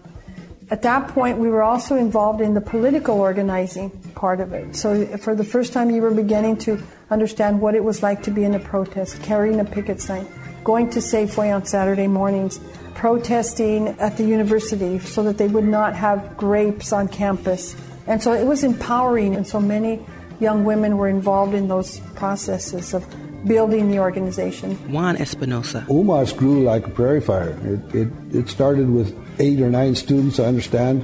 At 0.68 0.82
that 0.82 1.08
point, 1.08 1.38
we 1.38 1.48
were 1.48 1.62
also 1.62 1.96
involved 1.96 2.40
in 2.40 2.54
the 2.54 2.60
political 2.60 3.20
organizing 3.20 3.90
part 4.14 4.40
of 4.40 4.52
it. 4.52 4.74
So 4.74 5.06
for 5.18 5.34
the 5.34 5.44
first 5.44 5.72
time, 5.72 5.90
you 5.90 6.02
were 6.02 6.10
beginning 6.10 6.56
to 6.58 6.82
understand 7.10 7.60
what 7.60 7.74
it 7.74 7.84
was 7.84 8.02
like 8.02 8.22
to 8.24 8.30
be 8.32 8.42
in 8.42 8.54
a 8.54 8.58
protest, 8.58 9.22
carrying 9.22 9.60
a 9.60 9.64
picket 9.64 10.00
sign, 10.00 10.26
going 10.64 10.90
to 10.90 10.98
Safeway 10.98 11.54
on 11.54 11.64
Saturday 11.64 12.08
mornings, 12.08 12.58
protesting 12.94 13.88
at 14.00 14.16
the 14.16 14.24
university 14.24 14.98
so 14.98 15.22
that 15.22 15.38
they 15.38 15.46
would 15.46 15.66
not 15.66 15.94
have 15.94 16.36
grapes 16.36 16.92
on 16.92 17.06
campus. 17.06 17.76
And 18.08 18.20
so 18.20 18.32
it 18.32 18.44
was 18.44 18.64
empowering, 18.64 19.36
and 19.36 19.46
so 19.46 19.60
many 19.60 20.04
young 20.40 20.64
women 20.64 20.96
were 20.96 21.08
involved 21.08 21.54
in 21.54 21.68
those 21.68 22.00
processes 22.16 22.92
of 22.94 23.06
building 23.44 23.90
the 23.90 23.98
organization. 23.98 24.76
Juan 24.90 25.16
Espinosa. 25.16 25.84
UMAS 25.88 26.36
grew 26.36 26.62
like 26.62 26.86
a 26.86 26.90
prairie 26.90 27.20
fire. 27.20 27.58
It, 27.64 27.94
it, 27.94 28.08
it 28.32 28.48
started 28.48 28.90
with 28.90 29.16
eight 29.38 29.60
or 29.60 29.70
nine 29.70 29.94
students, 29.94 30.40
I 30.40 30.44
understand, 30.44 31.02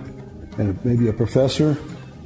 and 0.59 0.83
maybe 0.85 1.09
a 1.09 1.13
professor. 1.13 1.77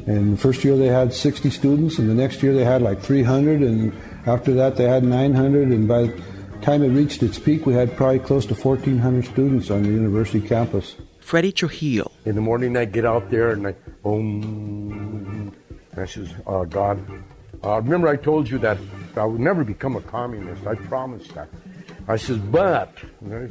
And 0.06 0.34
the 0.34 0.36
first 0.36 0.64
year 0.64 0.76
they 0.76 0.86
had 0.86 1.12
60 1.12 1.50
students, 1.50 1.98
and 1.98 2.08
the 2.08 2.14
next 2.14 2.42
year 2.42 2.54
they 2.54 2.64
had 2.64 2.80
like 2.80 3.00
300, 3.00 3.60
and 3.60 3.92
after 4.26 4.54
that 4.54 4.76
they 4.76 4.84
had 4.84 5.02
900, 5.02 5.68
and 5.68 5.88
by 5.88 6.02
the 6.02 6.22
time 6.62 6.82
it 6.82 6.88
reached 6.88 7.22
its 7.22 7.38
peak, 7.38 7.66
we 7.66 7.74
had 7.74 7.96
probably 7.96 8.20
close 8.20 8.46
to 8.46 8.54
1,400 8.54 9.24
students 9.24 9.70
on 9.70 9.82
the 9.82 9.90
university 9.90 10.40
campus. 10.40 10.94
Freddie 11.18 11.50
Trujillo. 11.50 12.12
In 12.24 12.36
the 12.36 12.40
morning, 12.40 12.76
I 12.76 12.84
get 12.84 13.04
out 13.04 13.30
there 13.30 13.50
and 13.50 13.66
I, 13.66 13.72
boom. 14.04 15.52
And 15.90 16.00
I 16.00 16.06
says, 16.06 16.32
oh, 16.46 16.64
God. 16.64 17.02
Uh, 17.66 17.80
remember, 17.80 18.06
I 18.06 18.14
told 18.14 18.48
you 18.48 18.58
that 18.58 18.78
I 19.16 19.24
would 19.24 19.40
never 19.40 19.64
become 19.64 19.96
a 19.96 20.00
communist. 20.00 20.64
I 20.68 20.76
promised 20.76 21.34
that. 21.34 21.48
I 22.06 22.14
says, 22.14 22.38
but 22.38 22.94
there's, 23.20 23.50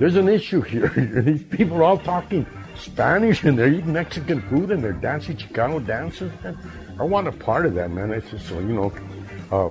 there's 0.00 0.16
an 0.16 0.28
issue 0.28 0.60
here. 0.60 0.88
These 1.22 1.44
people 1.44 1.76
are 1.76 1.84
all 1.84 1.98
talking 1.98 2.44
Spanish 2.76 3.44
and 3.44 3.56
they're 3.56 3.72
eating 3.72 3.92
Mexican 3.92 4.42
food 4.48 4.72
and 4.72 4.82
they're 4.82 4.92
dancing 4.92 5.36
Chicano 5.36 5.86
dances. 5.86 6.32
Man. 6.42 6.58
I 6.98 7.04
want 7.04 7.28
a 7.28 7.32
part 7.32 7.64
of 7.64 7.74
that, 7.74 7.92
man. 7.92 8.12
I 8.12 8.18
said, 8.22 8.40
so, 8.40 8.58
you 8.58 8.72
know, 8.72 8.92
uh, 9.52 9.70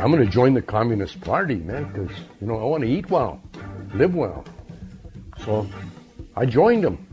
I'm 0.00 0.10
going 0.10 0.24
to 0.24 0.30
join 0.30 0.54
the 0.54 0.62
Communist 0.62 1.20
Party, 1.20 1.54
man, 1.54 1.84
because, 1.84 2.10
you 2.40 2.48
know, 2.48 2.58
I 2.58 2.64
want 2.64 2.82
to 2.82 2.88
eat 2.88 3.10
well, 3.10 3.40
live 3.94 4.16
well. 4.16 4.44
So 5.44 5.68
I 6.34 6.46
joined 6.46 6.82
them. 6.82 7.06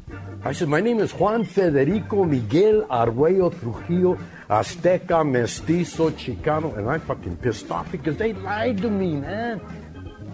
I 0.44 0.52
said, 0.52 0.68
My 0.68 0.82
name 0.82 1.00
is 1.00 1.14
Juan 1.14 1.44
Federico 1.44 2.24
Miguel 2.24 2.88
Arguello 2.90 3.52
Trujillo, 3.52 4.18
Azteca, 4.50 5.30
Mestizo, 5.30 6.10
Chicano. 6.12 6.78
And 6.78 6.90
I'm 6.90 7.02
fucking 7.02 7.38
pissed 7.38 7.70
off 7.70 7.92
because 7.92 8.18
they 8.18 8.34
lied 8.34 8.82
to 8.82 8.90
me, 8.90 9.16
man. 9.16 9.62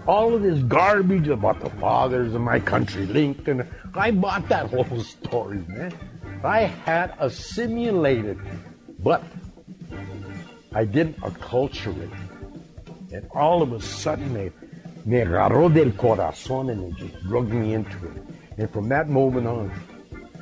All 0.06 0.34
of 0.34 0.42
this 0.42 0.62
garbage 0.64 1.28
about 1.28 1.60
the 1.60 1.70
fathers 1.70 2.34
of 2.34 2.40
my 2.40 2.60
country, 2.60 3.06
Lincoln. 3.06 3.66
I 3.94 4.10
bought 4.10 4.48
that 4.48 4.70
whole 4.70 5.00
story, 5.00 5.64
man. 5.68 5.92
I 6.44 6.60
had 6.60 7.14
assimilated, 7.18 8.38
but 8.98 9.22
I 10.74 10.84
didn't 10.84 11.16
acculturate. 11.20 12.12
And 13.12 13.26
all 13.34 13.62
of 13.62 13.72
a 13.72 13.80
sudden, 13.80 14.34
they, 14.34 14.52
me 15.06 15.18
agarró 15.18 15.72
del 15.72 15.92
corazón 15.92 16.70
and 16.70 16.82
they 16.82 17.00
just 17.00 17.22
drugged 17.22 17.52
me 17.52 17.72
into 17.72 17.96
it. 18.08 18.22
And 18.58 18.70
from 18.70 18.88
that 18.90 19.08
moment 19.08 19.46
on, 19.46 19.72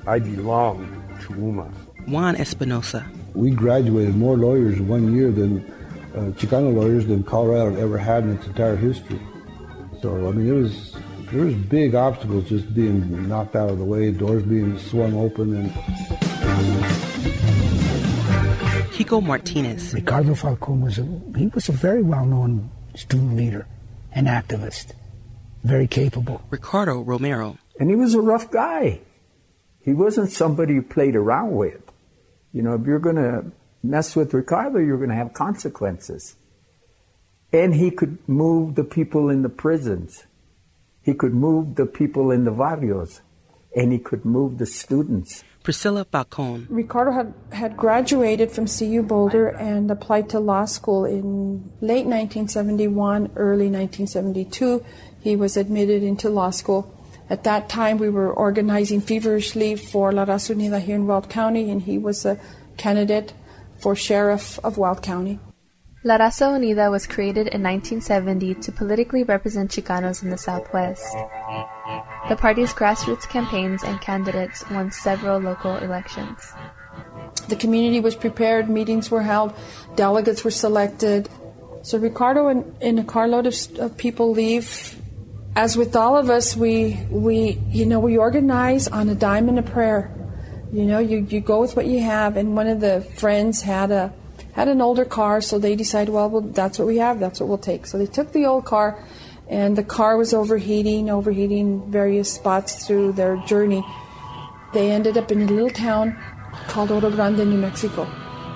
I 0.07 0.19
belonged 0.19 0.89
to 1.23 1.29
UMAS. 1.35 1.73
Juan 2.09 2.35
Espinosa. 2.35 3.07
We 3.35 3.51
graduated 3.51 4.17
more 4.17 4.37
lawyers 4.37 4.79
in 4.79 4.89
one 4.89 5.15
year 5.15 5.31
than 5.31 5.65
uh, 6.15 6.33
Chicano 6.33 6.75
lawyers 6.75 7.07
than 7.07 7.23
Colorado 7.23 7.77
ever 7.77 7.97
had 7.99 8.25
in 8.25 8.37
its 8.37 8.47
entire 8.47 8.77
history. 8.77 9.21
So, 10.03 10.29
I 10.29 10.33
mean, 10.33 10.49
it 10.49 10.53
was 10.53 10.97
there 11.31 11.45
was 11.45 11.55
big 11.55 11.95
obstacles 11.95 12.49
just 12.49 12.75
being 12.75 13.29
knocked 13.29 13.57
out 13.57 13.71
of 13.71 13.79
the 13.79 13.85
way, 13.85 14.11
doors 14.11 14.43
being 14.43 14.79
swung 14.79 15.15
open, 15.15 15.57
and. 15.57 15.71
Kiko 18.93 19.23
Martinez. 19.23 19.95
Ricardo 19.95 20.35
Falcon 20.35 20.83
was 20.83 20.99
a, 20.99 21.05
he 21.37 21.47
was 21.47 21.71
a 21.71 21.73
very 21.73 22.03
well-known 22.03 22.71
student 22.95 23.37
leader 23.37 23.67
and 24.13 24.27
activist, 24.27 24.93
very 25.65 25.87
capable. 25.87 26.43
Ricardo 26.51 27.01
Romero. 27.01 27.57
And 27.81 27.89
he 27.89 27.97
was 27.97 28.15
a 28.15 28.21
rough 28.21 28.51
guy. 28.51 29.01
He 29.81 29.95
wasn't 29.95 30.31
somebody 30.31 30.75
you 30.75 30.83
played 30.83 31.17
around 31.17 31.53
with. 31.53 31.81
You 32.53 32.63
know, 32.63 32.75
if 32.75 32.87
you're 32.87 32.99
going 32.99 33.17
to 33.17 33.45
mess 33.83 34.15
with 34.15 34.35
Ricardo, 34.35 34.79
you're 34.79 34.99
going 34.99 35.11
to 35.11 35.17
have 35.17 35.33
consequences. 35.33 36.37
And 37.53 37.75
he 37.75 37.91
could 37.91 38.19
move 38.29 38.75
the 38.75 38.85
people 38.85 39.29
in 39.29 39.43
the 39.43 39.49
prisons. 39.49 40.27
He 41.03 41.15
could 41.15 41.35
move 41.35 41.75
the 41.75 41.87
people 41.87 42.31
in 42.31 42.45
the 42.45 42.51
barrios. 42.51 43.21
And 43.75 43.93
he 43.93 43.99
could 43.99 44.25
move 44.25 44.59
the 44.59 44.67
students. 44.67 45.45
Priscilla 45.63 46.05
Falcon. 46.05 46.67
Ricardo 46.69 47.13
had, 47.13 47.35
had 47.53 47.77
graduated 47.77 48.51
from 48.51 48.67
CU 48.67 49.03
Boulder 49.03 49.49
and 49.49 49.91
applied 49.91 50.29
to 50.31 50.41
law 50.41 50.65
school 50.65 51.05
in 51.05 51.71
late 51.81 52.05
1971, 52.05 53.31
early 53.37 53.71
1972. 53.71 54.85
He 55.21 55.37
was 55.37 55.57
admitted 55.57 56.03
into 56.03 56.29
law 56.29 56.51
school. 56.51 56.93
At 57.33 57.45
that 57.45 57.71
time, 57.71 57.97
we 57.97 58.11
were 58.11 58.31
organizing 58.31 59.01
feverishly 59.01 59.75
for 59.75 60.13
La 60.13 60.27
Raza 60.27 60.55
Unida 60.55 60.79
here 60.79 60.97
in 60.97 61.07
Weld 61.07 61.31
County, 61.31 61.71
and 61.71 61.81
he 61.81 61.97
was 61.97 62.27
a 62.27 62.39
candidate 62.77 63.33
for 63.81 63.97
sheriff 63.97 64.59
of 64.63 64.77
Weld 64.77 65.03
County. 65.03 65.41
La 66.05 66.19
Raza 66.19 66.49
Unida 66.53 66.91
was 66.91 67.07
created 67.07 67.47
in 67.49 67.63
1970 67.63 68.57
to 68.57 68.71
politically 68.71 69.25
represent 69.25 69.71
Chicanos 69.71 70.23
in 70.23 70.29
the 70.29 70.37
Southwest. 70.37 71.07
The 72.29 72.37
party's 72.37 72.75
grassroots 72.75 73.27
campaigns 73.27 73.83
and 73.83 73.99
candidates 74.03 74.69
won 74.71 74.93
several 74.93 75.41
local 75.41 75.79
elections. 75.79 76.53
The 77.49 77.57
community 77.57 78.01
was 78.01 78.15
prepared, 78.15 78.69
meetings 78.69 79.11
were 79.11 79.23
held, 79.23 79.55
delegates 79.97 80.45
were 80.45 80.51
selected. 80.51 81.31
So 81.81 81.97
Ricardo 81.97 82.49
and, 82.49 82.77
and 82.83 82.99
a 83.01 83.05
carload 83.05 83.47
of, 83.47 83.55
of 83.79 83.97
people 83.97 84.33
leave. 84.33 84.99
As 85.55 85.77
with 85.77 85.95
all 85.95 86.17
of 86.17 86.31
us, 86.31 86.57
we, 86.57 86.99
we, 87.11 87.61
you 87.69 87.85
know, 87.85 88.01
we 88.01 88.17
organize 88.17 88.89
on 88.89 89.11
a 89.11 89.15
dime 89.15 89.51
and 89.51 89.59
a 89.59 89.63
prayer. 89.63 90.11
You 90.73 90.85
know, 90.85 90.99
you, 90.99 91.27
you 91.29 91.41
go 91.41 91.61
with 91.61 91.77
what 91.77 91.85
you 91.85 92.01
have. 92.01 92.39
And 92.39 92.57
one 92.57 92.69
of 92.69 92.81
the 92.81 93.03
friends 93.17 93.61
had 93.61 93.91
a, 93.91 94.15
had 94.53 94.69
an 94.69 94.81
older 94.81 95.05
car, 95.05 95.43
so 95.43 95.59
they 95.59 95.77
decided, 95.77 96.11
well, 96.11 96.31
well, 96.31 96.41
that's 96.41 96.79
what 96.79 96.89
we 96.89 96.97
have, 96.99 97.21
that's 97.21 97.39
what 97.39 97.51
we'll 97.51 97.59
take. 97.59 97.87
So 97.87 97.99
they 97.99 98.07
took 98.07 98.33
the 98.33 98.47
old 98.47 98.65
car, 98.65 99.05
and 99.47 99.77
the 99.77 99.85
car 99.85 100.17
was 100.17 100.33
overheating, 100.33 101.11
overheating 101.11 101.91
various 101.91 102.33
spots 102.33 102.87
through 102.87 103.13
their 103.13 103.37
journey. 103.45 103.85
They 104.73 104.91
ended 104.91 105.19
up 105.19 105.31
in 105.31 105.43
a 105.43 105.47
little 105.47 105.69
town 105.69 106.17
called 106.69 106.91
Oro 106.91 107.11
Grande, 107.11 107.47
New 107.47 107.59
Mexico. 107.59 108.09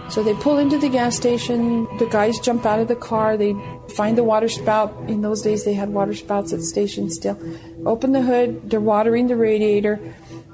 So 0.09 0.23
they 0.23 0.35
pull 0.35 0.59
into 0.59 0.79
the 0.79 0.89
gas 0.89 1.17
station, 1.17 1.85
the 1.99 2.07
guys 2.07 2.39
jump 2.39 2.65
out 2.65 2.79
of 2.79 2.89
the 2.89 2.97
car, 2.97 3.37
they 3.37 3.55
find 3.95 4.17
the 4.17 4.25
water 4.25 4.49
spout. 4.49 4.95
In 5.09 5.21
those 5.21 5.43
days, 5.43 5.65
they 5.65 5.75
had 5.75 5.89
water 5.89 6.15
spouts 6.15 6.53
at 6.53 6.61
stations 6.63 7.17
still. 7.17 7.39
Open 7.85 8.13
the 8.13 8.23
hood, 8.23 8.71
they're 8.71 8.81
watering 8.81 9.27
the 9.27 9.37
radiator. 9.37 9.99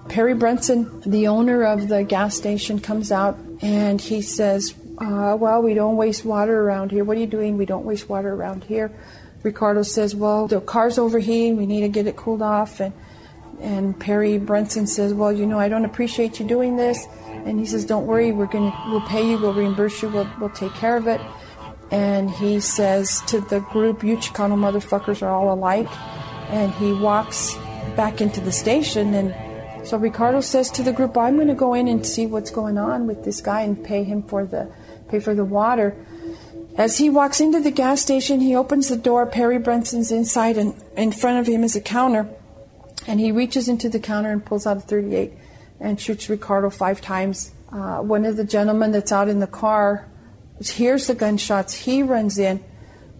Perry 0.08 0.34
Brunson, 0.34 1.00
the 1.02 1.28
owner 1.28 1.62
of 1.64 1.88
the 1.88 2.02
gas 2.02 2.36
station, 2.36 2.80
comes 2.80 3.12
out 3.12 3.38
and 3.60 4.00
he 4.00 4.20
says, 4.20 4.74
uh, 4.98 5.36
Well, 5.38 5.62
we 5.62 5.74
don't 5.74 5.96
waste 5.96 6.24
water 6.24 6.60
around 6.62 6.90
here. 6.90 7.04
What 7.04 7.16
are 7.16 7.20
you 7.20 7.26
doing? 7.26 7.56
We 7.56 7.66
don't 7.66 7.84
waste 7.84 8.08
water 8.08 8.32
around 8.34 8.64
here. 8.64 8.90
Ricardo 9.42 9.82
says, 9.82 10.14
Well, 10.14 10.48
the 10.48 10.60
car's 10.60 10.98
overheating. 10.98 11.56
We 11.56 11.66
need 11.66 11.82
to 11.82 11.88
get 11.88 12.06
it 12.06 12.16
cooled 12.16 12.42
off. 12.42 12.80
And, 12.80 12.92
and 13.60 13.98
Perry 13.98 14.38
Brunson 14.38 14.86
says, 14.86 15.14
Well, 15.14 15.32
you 15.32 15.46
know, 15.46 15.58
I 15.58 15.68
don't 15.68 15.84
appreciate 15.84 16.40
you 16.40 16.46
doing 16.46 16.76
this. 16.76 17.06
And 17.44 17.58
he 17.58 17.66
says, 17.66 17.84
Don't 17.84 18.06
worry, 18.06 18.32
we're 18.32 18.46
gonna 18.46 18.72
we'll 18.88 19.00
pay 19.02 19.28
you, 19.28 19.38
we'll 19.38 19.54
reimburse 19.54 20.02
you, 20.02 20.08
we'll, 20.08 20.30
we'll 20.38 20.50
take 20.50 20.72
care 20.74 20.96
of 20.96 21.06
it. 21.06 21.20
And 21.90 22.30
he 22.30 22.60
says 22.60 23.20
to 23.26 23.40
the 23.40 23.60
group, 23.60 24.02
You 24.02 24.16
Chicano 24.16 24.56
motherfuckers 24.56 25.22
are 25.22 25.30
all 25.30 25.52
alike. 25.52 25.88
And 26.48 26.72
he 26.72 26.92
walks 26.92 27.54
back 27.96 28.20
into 28.20 28.40
the 28.40 28.52
station 28.52 29.14
and 29.14 29.34
so 29.84 29.96
Ricardo 29.96 30.40
says 30.40 30.70
to 30.72 30.82
the 30.82 30.92
group, 30.92 31.16
I'm 31.16 31.36
gonna 31.36 31.54
go 31.54 31.74
in 31.74 31.88
and 31.88 32.06
see 32.06 32.26
what's 32.26 32.50
going 32.50 32.78
on 32.78 33.06
with 33.06 33.24
this 33.24 33.40
guy 33.40 33.62
and 33.62 33.82
pay 33.82 34.04
him 34.04 34.22
for 34.22 34.44
the 34.44 34.70
pay 35.08 35.18
for 35.18 35.34
the 35.34 35.44
water. 35.44 35.96
As 36.76 36.98
he 36.98 37.10
walks 37.10 37.40
into 37.40 37.60
the 37.60 37.70
gas 37.70 38.00
station, 38.00 38.40
he 38.40 38.54
opens 38.54 38.88
the 38.88 38.96
door. 38.96 39.26
Perry 39.26 39.58
Brunson's 39.58 40.10
inside, 40.10 40.56
and 40.56 40.74
in 40.96 41.12
front 41.12 41.38
of 41.38 41.46
him 41.46 41.64
is 41.64 41.76
a 41.76 41.80
counter. 41.80 42.28
And 43.06 43.20
he 43.20 43.32
reaches 43.32 43.68
into 43.68 43.88
the 43.88 43.98
counter 43.98 44.30
and 44.30 44.44
pulls 44.44 44.66
out 44.66 44.76
a 44.76 44.80
38 44.80 45.32
and 45.82 46.00
shoots 46.00 46.30
Ricardo 46.30 46.70
five 46.70 47.00
times. 47.00 47.52
Uh, 47.70 47.98
one 47.98 48.24
of 48.24 48.36
the 48.36 48.44
gentlemen 48.44 48.92
that's 48.92 49.12
out 49.12 49.28
in 49.28 49.40
the 49.40 49.46
car 49.46 50.08
hears 50.60 51.08
the 51.08 51.14
gunshots. 51.14 51.74
He 51.74 52.02
runs 52.02 52.38
in, 52.38 52.62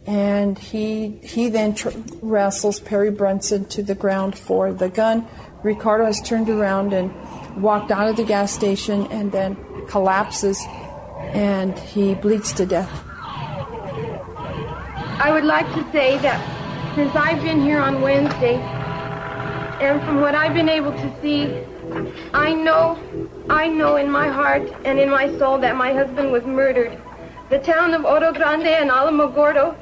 and 0.06 0.58
he 0.58 1.18
he 1.22 1.48
then 1.48 1.74
tr- 1.74 1.90
wrestles 2.22 2.78
Perry 2.80 3.10
Brunson 3.10 3.64
to 3.66 3.82
the 3.82 3.94
ground 3.94 4.38
for 4.38 4.72
the 4.72 4.88
gun. 4.88 5.26
Ricardo 5.62 6.06
has 6.06 6.20
turned 6.20 6.48
around 6.48 6.92
and 6.92 7.12
walked 7.60 7.90
out 7.90 8.08
of 8.08 8.16
the 8.16 8.24
gas 8.24 8.52
station, 8.52 9.06
and 9.10 9.32
then 9.32 9.56
collapses, 9.88 10.64
and 11.34 11.76
he 11.78 12.14
bleeds 12.14 12.52
to 12.54 12.66
death. 12.66 12.90
I 15.18 15.30
would 15.32 15.44
like 15.44 15.66
to 15.74 15.82
say 15.92 16.18
that 16.18 16.40
since 16.94 17.14
I've 17.14 17.42
been 17.42 17.60
here 17.60 17.80
on 17.80 18.02
Wednesday, 18.02 18.56
and 19.82 20.00
from 20.02 20.20
what 20.20 20.36
I've 20.36 20.54
been 20.54 20.68
able 20.68 20.92
to 20.92 21.20
see, 21.20 21.64
I 22.32 22.52
know, 22.52 22.96
I 23.50 23.66
know 23.68 23.96
in 23.96 24.08
my 24.08 24.28
heart 24.28 24.62
and 24.84 24.98
in 24.98 25.10
my 25.10 25.26
soul 25.38 25.58
that 25.58 25.74
my 25.76 25.92
husband 25.92 26.30
was 26.30 26.44
murdered. 26.44 26.96
The 27.50 27.58
town 27.58 27.92
of 27.92 28.04
Oro 28.04 28.32
Grande 28.32 28.68
and 28.68 28.90
Alamogordo 28.90 29.74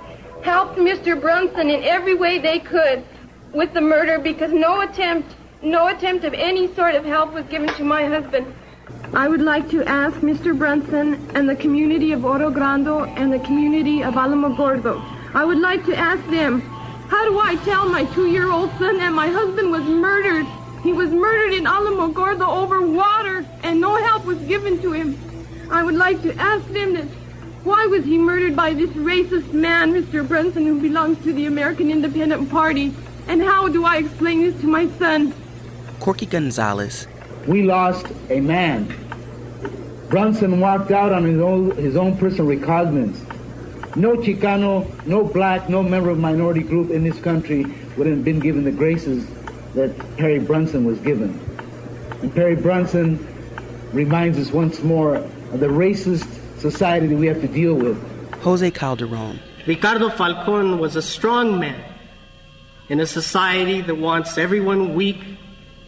helped 0.43 0.79
Mr. 0.79 1.21
Brunson 1.21 1.69
in 1.69 1.85
every 1.85 2.15
way 2.15 2.39
they 2.39 2.61
could 2.61 3.05
with 3.53 3.75
the 3.75 3.83
murder 3.83 4.19
because 4.19 4.53
no 4.53 4.81
attempt, 4.81 5.35
no 5.61 5.89
attempt 5.89 6.25
of 6.25 6.33
any 6.33 6.73
sort 6.75 6.95
of 6.95 7.05
help 7.05 7.35
was 7.35 7.45
given 7.47 7.69
to 7.75 7.85
my 7.85 8.07
husband. 8.07 8.47
I 9.13 9.29
would 9.29 9.43
like 9.43 9.69
to 9.71 9.85
ask 9.85 10.17
Mr. 10.21 10.57
Brunson 10.57 11.31
and 11.35 11.47
the 11.47 11.57
community 11.57 12.13
of 12.13 12.25
Oro 12.25 12.51
Grande 12.51 12.89
and 13.19 13.31
the 13.31 13.39
community 13.41 14.03
of 14.03 14.15
Alamogordo. 14.15 15.05
I 15.35 15.45
would 15.45 15.59
like 15.59 15.85
to 15.85 15.95
ask 15.95 16.27
them, 16.29 16.63
how 17.11 17.25
do 17.25 17.41
I 17.41 17.57
tell 17.65 17.89
my 17.89 18.05
two-year-old 18.05 18.71
son 18.79 18.99
that 18.99 19.13
my 19.13 19.27
husband 19.27 19.73
was 19.73 19.83
murdered? 19.83 20.47
He 20.85 20.93
was 20.93 21.11
murdered 21.11 21.53
in 21.53 21.65
Alamogordo 21.65 22.47
over 22.49 22.81
water 22.81 23.45
and 23.65 23.81
no 23.81 23.97
help 23.97 24.25
was 24.25 24.39
given 24.39 24.81
to 24.83 24.93
him. 24.93 25.19
I 25.73 25.83
would 25.83 25.97
like 25.97 26.23
to 26.23 26.33
ask 26.37 26.65
them 26.69 26.95
that 26.95 27.07
why 27.65 27.85
was 27.87 28.05
he 28.05 28.17
murdered 28.17 28.55
by 28.55 28.75
this 28.75 28.91
racist 28.91 29.53
man, 29.53 29.93
Mr. 29.93 30.27
Brunson, 30.27 30.65
who 30.65 30.81
belongs 30.81 31.23
to 31.25 31.33
the 31.33 31.47
American 31.47 31.91
Independent 31.91 32.49
Party? 32.49 32.95
And 33.27 33.43
how 33.43 33.69
do 33.69 33.85
I 33.85 33.97
explain 33.99 34.43
this 34.43 34.61
to 34.61 34.69
my 34.69 34.89
son? 34.99 35.35
Corky 35.99 36.27
Gonzalez. 36.27 37.09
We 37.47 37.65
lost 37.65 38.07
a 38.31 38.41
man. 38.41 38.87
Brunson 40.09 40.61
walked 40.61 40.93
out 40.93 41.13
on 41.13 41.25
his 41.25 41.41
own, 41.41 41.73
his 41.73 41.97
own 41.97 42.17
personal 42.17 42.47
recognizance. 42.47 43.21
No 43.97 44.17
Chicano, 44.17 44.87
no 45.05 45.25
black, 45.25 45.69
no 45.69 45.83
member 45.83 46.11
of 46.11 46.19
minority 46.19 46.63
group 46.63 46.91
in 46.91 47.03
this 47.03 47.19
country 47.21 47.67
would 47.97 48.07
have 48.07 48.25
been 48.25 48.39
given 48.39 48.63
the 48.63 48.71
graces 48.71 49.27
that 49.75 50.17
Perry 50.17 50.39
Brunson 50.39 50.85
was 50.85 50.99
given. 51.01 51.39
And 52.23 52.33
Perry 52.35 52.55
Brunson 52.55 53.27
reminds 53.93 54.39
us 54.39 54.53
once 54.53 54.83
more 54.83 55.17
of 55.17 55.59
the 55.61 55.67
racist 55.67 56.29
society 56.61 57.09
that 57.09 57.17
we 57.17 57.27
have 57.27 57.41
to 57.41 57.49
deal 57.49 57.75
with. 57.75 58.01
Jose 58.43 58.71
Calderon. 58.71 59.41
Ricardo 59.67 60.09
Falcon 60.09 60.79
was 60.79 60.97
a 60.97 61.03
strong 61.03 61.59
man 61.59 61.83
in 62.89 63.01
a 63.01 63.07
society 63.07 63.81
that 63.83 63.97
wants 63.97 64.39
everyone 64.39 64.95
weak 64.95 65.21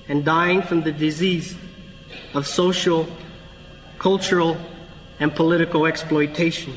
and 0.08 0.24
dying 0.24 0.62
from 0.62 0.82
the 0.82 0.92
disease 0.92 1.56
of 2.34 2.46
social, 2.46 3.06
cultural, 3.98 4.56
and 5.20 5.34
political 5.34 5.86
exploitation. 5.86 6.76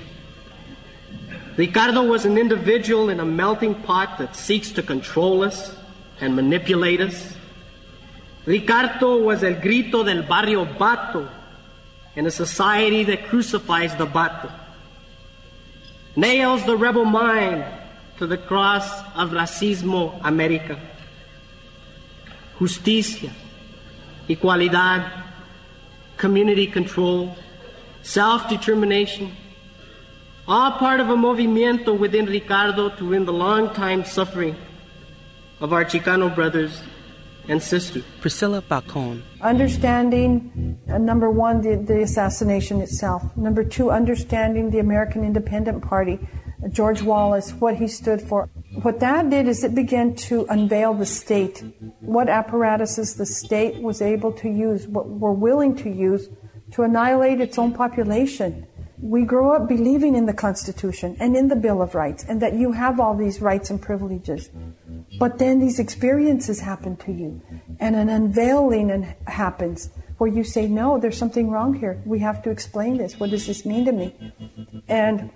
Ricardo 1.58 2.04
was 2.04 2.26
an 2.26 2.38
individual 2.38 3.10
in 3.10 3.20
a 3.20 3.26
melting 3.26 3.76
pot 3.76 4.18
that 4.18 4.36
seeks 4.36 4.72
to 4.72 4.84
control 4.84 5.42
us 5.42 5.74
and 6.20 6.36
manipulate 6.36 7.00
us. 7.00 7.34
Ricardo 8.46 9.24
was 9.24 9.44
el 9.44 9.56
grito 9.56 10.04
del 10.04 10.24
barrio 10.24 10.66
Bato 10.66 11.30
in 12.16 12.26
a 12.26 12.32
society 12.32 13.04
that 13.06 13.28
crucifies 13.28 13.96
the 13.96 14.06
Bato. 14.06 14.52
Nails 16.16 16.66
the 16.66 16.78
rebel 16.78 17.06
mind 17.06 17.66
to 18.18 18.28
the 18.28 18.38
cross 18.38 19.02
of 19.16 19.32
Racismo 19.32 20.20
America. 20.24 20.80
Justicia, 22.60 23.32
igualdad, 24.28 25.24
community 26.18 26.68
control, 26.68 27.36
self 28.02 28.48
determination, 28.48 29.36
all 30.48 30.74
part 30.74 31.00
of 31.00 31.10
a 31.10 31.16
movimiento 31.16 31.98
within 31.98 32.26
Ricardo 32.26 32.90
to 32.98 33.14
end 33.14 33.28
the 33.28 33.34
long 33.34 33.74
time 33.74 34.06
suffering 34.06 34.56
of 35.60 35.74
our 35.74 35.84
Chicano 35.84 36.34
brothers 36.34 36.82
and 37.48 37.62
sisters. 37.62 38.04
Priscilla 38.22 38.62
Falcon. 38.62 39.24
Understanding, 39.42 40.80
uh, 40.90 40.98
number 40.98 41.30
one, 41.30 41.62
the, 41.62 41.76
the 41.76 42.02
assassination 42.02 42.82
itself. 42.82 43.36
Number 43.36 43.64
two, 43.64 43.92
understanding 43.92 44.70
the 44.72 44.80
American 44.80 45.24
Independent 45.24 45.84
Party, 45.84 46.20
uh, 46.64 46.68
George 46.70 47.02
Wallace, 47.02 47.52
what 47.54 47.76
he 47.76 47.88
stood 47.88 48.22
for. 48.22 48.50
What 48.82 49.00
that 49.00 49.30
did 49.30 49.48
is 49.48 49.64
it 49.64 49.74
began 49.74 50.16
to 50.16 50.46
unveil 50.50 50.94
the 50.94 51.06
state, 51.06 51.64
what 52.02 52.30
apparatuses 52.30 53.16
the 53.16 53.26
state 53.26 53.82
was 53.82 54.02
able 54.02 54.32
to 54.34 54.50
use, 54.50 54.88
what 54.88 55.08
were 55.08 55.34
willing 55.34 55.76
to 55.78 55.90
use 55.90 56.30
to 56.72 56.84
annihilate 56.84 57.40
its 57.40 57.58
own 57.58 57.74
population. 57.74 58.68
We 59.02 59.24
grow 59.24 59.54
up 59.54 59.68
believing 59.68 60.16
in 60.16 60.26
the 60.26 60.34
Constitution 60.34 61.18
and 61.20 61.36
in 61.36 61.50
the 61.50 61.56
Bill 61.56 61.82
of 61.82 61.96
Rights 61.96 62.24
and 62.28 62.42
that 62.42 62.54
you 62.54 62.72
have 62.72 63.00
all 63.00 63.16
these 63.16 63.42
rights 63.42 63.70
and 63.70 63.82
privileges. 63.82 64.50
But 65.20 65.38
then 65.38 65.60
these 65.60 65.80
experiences 65.80 66.62
happen 66.62 66.96
to 66.98 67.12
you 67.12 67.42
and 67.80 67.96
an 67.96 68.10
unveiling 68.10 69.14
happens 69.28 69.90
where 70.18 70.30
you 70.30 70.44
say, 70.44 70.68
no, 70.68 70.98
there's 70.98 71.18
something 71.18 71.50
wrong 71.50 71.74
here. 71.74 72.02
We 72.06 72.20
have 72.20 72.42
to 72.44 72.50
explain 72.50 72.98
this. 72.98 73.20
What 73.20 73.32
does 73.32 73.48
this 73.48 73.66
mean 73.66 73.86
to 73.86 73.92
me? 73.92 74.16
And 74.88 75.30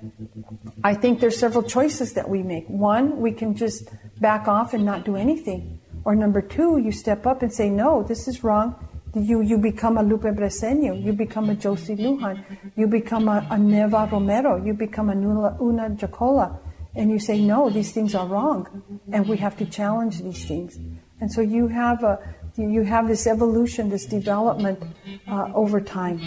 I 0.84 0.94
think 0.94 1.20
there's 1.20 1.38
several 1.38 1.64
choices 1.64 2.14
that 2.14 2.30
we 2.30 2.44
make. 2.44 2.68
One, 2.70 3.20
we 3.20 3.32
can 3.34 3.56
just 3.56 3.90
back 4.22 4.48
off 4.48 4.74
and 4.74 4.86
not 4.86 5.04
do 5.04 5.16
anything. 5.16 5.82
Or 6.06 6.16
number 6.16 6.42
two, 6.42 6.78
you 6.78 6.94
step 6.94 7.28
up 7.28 7.42
and 7.42 7.54
say, 7.54 7.70
no, 7.70 8.04
this 8.04 8.28
is 8.28 8.44
wrong. 8.44 8.88
You, 9.20 9.42
you 9.42 9.58
become 9.58 9.98
a 9.98 10.04
Lupe 10.04 10.24
Briceño. 10.24 11.04
You 11.04 11.14
become 11.14 11.50
a 11.50 11.56
Josie 11.56 11.96
Lujan. 11.96 12.44
You 12.76 12.88
become 12.88 13.28
a, 13.28 13.46
a 13.50 13.58
Neva 13.58 14.08
Romero. 14.12 14.64
You 14.64 14.74
become 14.74 15.10
a 15.10 15.14
Una, 15.14 15.58
Una 15.62 15.90
Jaakola. 15.90 16.58
And 16.96 17.12
you 17.12 17.20
say, 17.20 17.40
no, 17.40 17.70
these 17.70 17.92
things 17.92 18.16
are 18.16 18.26
wrong. 18.26 18.84
And 19.12 19.28
we 19.28 19.38
have 19.38 19.58
to 19.58 19.66
challenge 19.66 20.22
these 20.22 20.46
things. 20.46 20.78
And 21.22 21.32
so 21.32 21.42
you 21.42 21.68
have 21.68 22.04
a, 22.04 22.20
you 22.56 22.84
have 22.84 23.08
this 23.08 23.28
evolution, 23.28 23.90
this 23.90 24.06
development 24.06 24.82
uh, 25.28 25.52
over 25.54 25.80
time. 25.82 26.20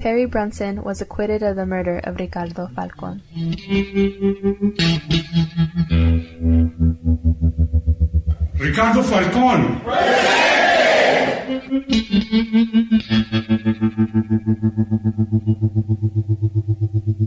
Perry 0.00 0.26
Brunson 0.26 0.82
was 0.82 1.00
acquitted 1.00 1.42
of 1.42 1.56
the 1.56 1.66
murder 1.66 1.98
of 1.98 2.18
Ricardo 2.18 2.68
Falcon. 2.74 3.22
Ricardo 8.58 9.02
Falcon. 9.02 10.69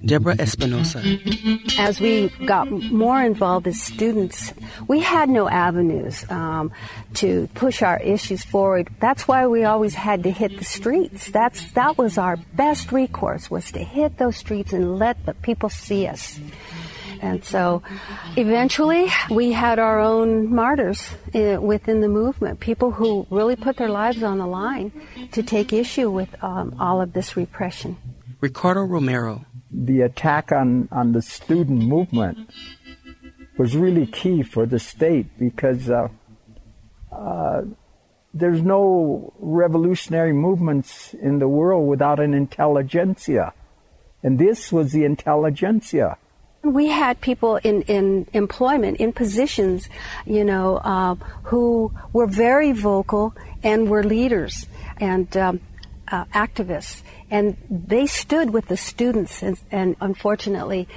Deborah 0.05 0.35
Espinosa. 0.37 1.01
As 1.79 1.99
we 1.99 2.29
got 2.45 2.69
more 2.69 3.21
involved 3.21 3.67
as 3.67 3.81
students, 3.81 4.53
we 4.87 4.99
had 4.99 5.29
no 5.29 5.49
avenues 5.49 6.29
um, 6.29 6.71
to 7.15 7.47
push 7.55 7.81
our 7.81 7.99
issues 7.99 8.43
forward. 8.43 8.89
That's 8.99 9.27
why 9.27 9.47
we 9.47 9.63
always 9.63 9.95
had 9.95 10.23
to 10.23 10.31
hit 10.31 10.57
the 10.57 10.65
streets. 10.65 11.31
That's 11.31 11.71
that 11.71 11.97
was 11.97 12.17
our 12.17 12.37
best 12.53 12.91
recourse 12.91 13.49
was 13.49 13.71
to 13.71 13.79
hit 13.79 14.17
those 14.17 14.37
streets 14.37 14.73
and 14.73 14.99
let 14.99 15.25
the 15.25 15.33
people 15.35 15.69
see 15.69 16.05
us. 16.07 16.39
And 17.23 17.43
so 17.43 17.81
eventually 18.35 19.07
we 19.31 19.53
had 19.53 19.79
our 19.79 19.99
own 19.99 20.53
martyrs 20.53 21.15
uh, 21.33 21.57
within 21.61 22.01
the 22.01 22.09
movement, 22.09 22.59
people 22.59 22.91
who 22.91 23.25
really 23.29 23.55
put 23.55 23.77
their 23.77 23.89
lives 23.89 24.21
on 24.23 24.37
the 24.39 24.45
line 24.45 24.91
to 25.31 25.41
take 25.41 25.71
issue 25.71 26.11
with 26.11 26.31
um, 26.43 26.75
all 26.79 27.01
of 27.01 27.13
this 27.13 27.37
repression. 27.37 27.97
Ricardo 28.41 28.81
Romero. 28.81 29.45
The 29.71 30.01
attack 30.01 30.51
on, 30.51 30.89
on 30.91 31.13
the 31.13 31.21
student 31.21 31.81
movement 31.81 32.37
was 33.57 33.75
really 33.75 34.05
key 34.05 34.43
for 34.43 34.65
the 34.65 34.77
state 34.77 35.27
because 35.39 35.89
uh, 35.89 36.09
uh, 37.11 37.61
there's 38.33 38.61
no 38.61 39.33
revolutionary 39.39 40.33
movements 40.33 41.13
in 41.13 41.39
the 41.39 41.47
world 41.47 41.87
without 41.87 42.19
an 42.19 42.33
intelligentsia. 42.33 43.53
And 44.21 44.37
this 44.37 44.71
was 44.71 44.91
the 44.91 45.05
intelligentsia. 45.05 46.17
We 46.63 46.87
had 46.87 47.19
people 47.19 47.57
in, 47.57 47.81
in 47.83 48.25
employment, 48.33 48.97
in 48.97 49.11
positions, 49.11 49.89
you 50.25 50.45
know, 50.45 50.77
uh, 50.77 51.15
who 51.43 51.91
were 52.13 52.27
very 52.27 52.71
vocal 52.71 53.35
and 53.63 53.89
were 53.89 54.03
leaders 54.03 54.65
and 54.97 55.35
um, 55.35 55.59
uh, 56.07 56.25
activists. 56.25 57.01
And 57.29 57.57
they 57.69 58.05
stood 58.05 58.51
with 58.51 58.67
the 58.67 58.77
students. 58.77 59.43
And, 59.43 59.59
and, 59.71 59.95
unfortunately, 59.99 60.87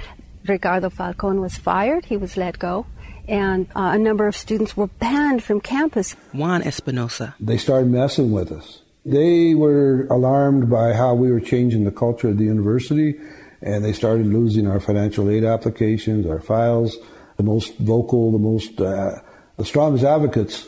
Ricardo 0.45 0.89
Falcon 0.89 1.41
was 1.41 1.57
fired, 1.57 2.05
he 2.05 2.15
was 2.15 2.37
let 2.37 2.59
go. 2.59 2.85
And 3.27 3.67
uh, 3.75 3.91
a 3.93 3.97
number 3.97 4.25
of 4.25 4.37
students 4.37 4.77
were 4.77 4.87
banned 4.87 5.43
from 5.43 5.59
campus. 5.59 6.13
Juan 6.31 6.61
Espinosa. 6.61 7.35
They 7.41 7.57
started 7.57 7.89
messing 7.89 8.31
with 8.31 8.53
us. 8.53 8.83
They 9.05 9.53
were 9.53 10.07
alarmed 10.09 10.69
by 10.69 10.93
how 10.93 11.13
we 11.13 11.31
were 11.31 11.41
changing 11.41 11.83
the 11.83 11.91
culture 11.91 12.29
of 12.29 12.37
the 12.37 12.45
university 12.45 13.19
and 13.61 13.83
they 13.83 13.93
started 13.93 14.27
losing 14.27 14.67
our 14.67 14.79
financial 14.79 15.29
aid 15.29 15.43
applications, 15.43 16.25
our 16.25 16.39
files. 16.39 16.97
The 17.37 17.43
most 17.43 17.77
vocal, 17.77 18.31
the 18.31 18.39
most, 18.39 18.79
uh, 18.81 19.19
the 19.57 19.65
strongest 19.65 20.03
advocates, 20.03 20.67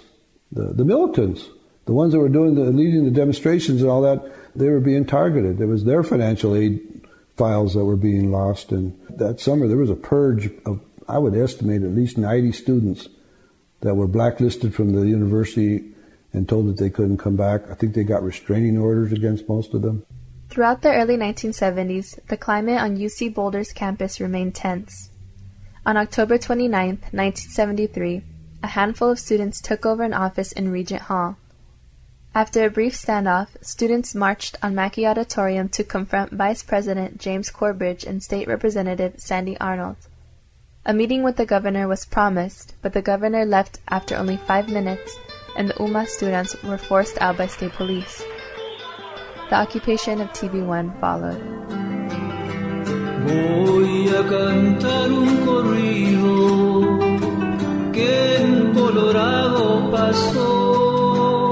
the, 0.51 0.73
the 0.73 0.85
militants, 0.85 1.47
the 1.85 1.93
ones 1.93 2.13
that 2.13 2.19
were 2.19 2.29
doing 2.29 2.55
the 2.55 2.65
leading 2.65 3.05
the 3.05 3.11
demonstrations 3.11 3.81
and 3.81 3.89
all 3.89 4.01
that, 4.03 4.23
they 4.55 4.69
were 4.69 4.79
being 4.79 5.05
targeted. 5.05 5.59
It 5.59 5.65
was 5.65 5.85
their 5.85 6.03
financial 6.03 6.55
aid 6.55 6.79
files 7.35 7.73
that 7.73 7.85
were 7.85 7.95
being 7.95 8.31
lost. 8.31 8.71
And 8.71 8.99
that 9.09 9.39
summer 9.39 9.67
there 9.67 9.77
was 9.77 9.89
a 9.89 9.95
purge 9.95 10.51
of, 10.65 10.81
I 11.07 11.17
would 11.17 11.35
estimate, 11.35 11.81
at 11.81 11.89
least 11.89 12.17
90 12.17 12.51
students 12.51 13.07
that 13.81 13.95
were 13.95 14.07
blacklisted 14.07 14.75
from 14.75 14.93
the 14.93 15.07
university 15.07 15.83
and 16.33 16.47
told 16.47 16.67
that 16.67 16.77
they 16.77 16.89
couldn't 16.89 17.17
come 17.17 17.35
back. 17.35 17.69
I 17.69 17.75
think 17.75 17.95
they 17.95 18.03
got 18.03 18.23
restraining 18.23 18.77
orders 18.77 19.11
against 19.11 19.47
most 19.49 19.73
of 19.73 19.81
them. 19.81 20.05
Throughout 20.49 20.81
the 20.81 20.91
early 20.91 21.15
1970s, 21.15 22.25
the 22.27 22.35
climate 22.35 22.81
on 22.81 22.97
UC 22.97 23.35
Boulder's 23.35 23.71
campus 23.71 24.19
remained 24.19 24.55
tense. 24.55 25.11
On 25.85 25.95
October 25.95 26.39
29, 26.39 26.87
1973, 27.11 28.23
a 28.63 28.67
handful 28.67 29.11
of 29.11 29.19
students 29.19 29.61
took 29.61 29.85
over 29.85 30.01
an 30.01 30.13
office 30.13 30.51
in 30.51 30.71
Regent 30.71 31.03
Hall. 31.03 31.37
After 32.33 32.65
a 32.65 32.71
brief 32.71 32.95
standoff, 32.95 33.49
students 33.61 34.15
marched 34.15 34.57
on 34.63 34.73
Macky 34.73 35.05
Auditorium 35.05 35.69
to 35.69 35.83
confront 35.83 36.31
Vice 36.31 36.63
President 36.63 37.19
James 37.19 37.51
Corbridge 37.51 38.03
and 38.03 38.23
State 38.23 38.47
Representative 38.47 39.15
Sandy 39.17 39.55
Arnold. 39.59 39.97
A 40.83 40.95
meeting 40.95 41.21
with 41.21 41.35
the 41.35 41.45
governor 41.45 41.87
was 41.87 42.05
promised, 42.05 42.73
but 42.81 42.93
the 42.93 43.03
governor 43.03 43.45
left 43.45 43.79
after 43.87 44.15
only 44.15 44.37
five 44.37 44.67
minutes, 44.67 45.15
and 45.55 45.69
the 45.69 45.75
UMAS 45.75 46.09
students 46.09 46.61
were 46.63 46.79
forced 46.79 47.21
out 47.21 47.37
by 47.37 47.45
state 47.45 47.73
police. 47.73 48.23
The 49.49 49.55
occupation 49.55 50.21
of 50.21 50.29
TV1 50.29 50.93
followed. 50.99 51.41
Voy 53.25 54.09
a 54.09 54.23
cantar 54.29 55.11
un 55.11 55.37
corrido 55.43 56.99
que 57.91 58.35
en 58.37 58.73
Colorado 58.75 59.89
pasó. 59.89 61.49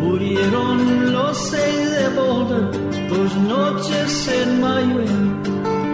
Murieron 0.00 1.12
los 1.12 1.36
seis 1.36 1.90
de 1.90 2.08
Boulder, 2.08 2.70
dos 3.10 3.36
noches 3.36 4.28
en 4.28 4.60
mayo 4.62 5.02
en 5.02 5.42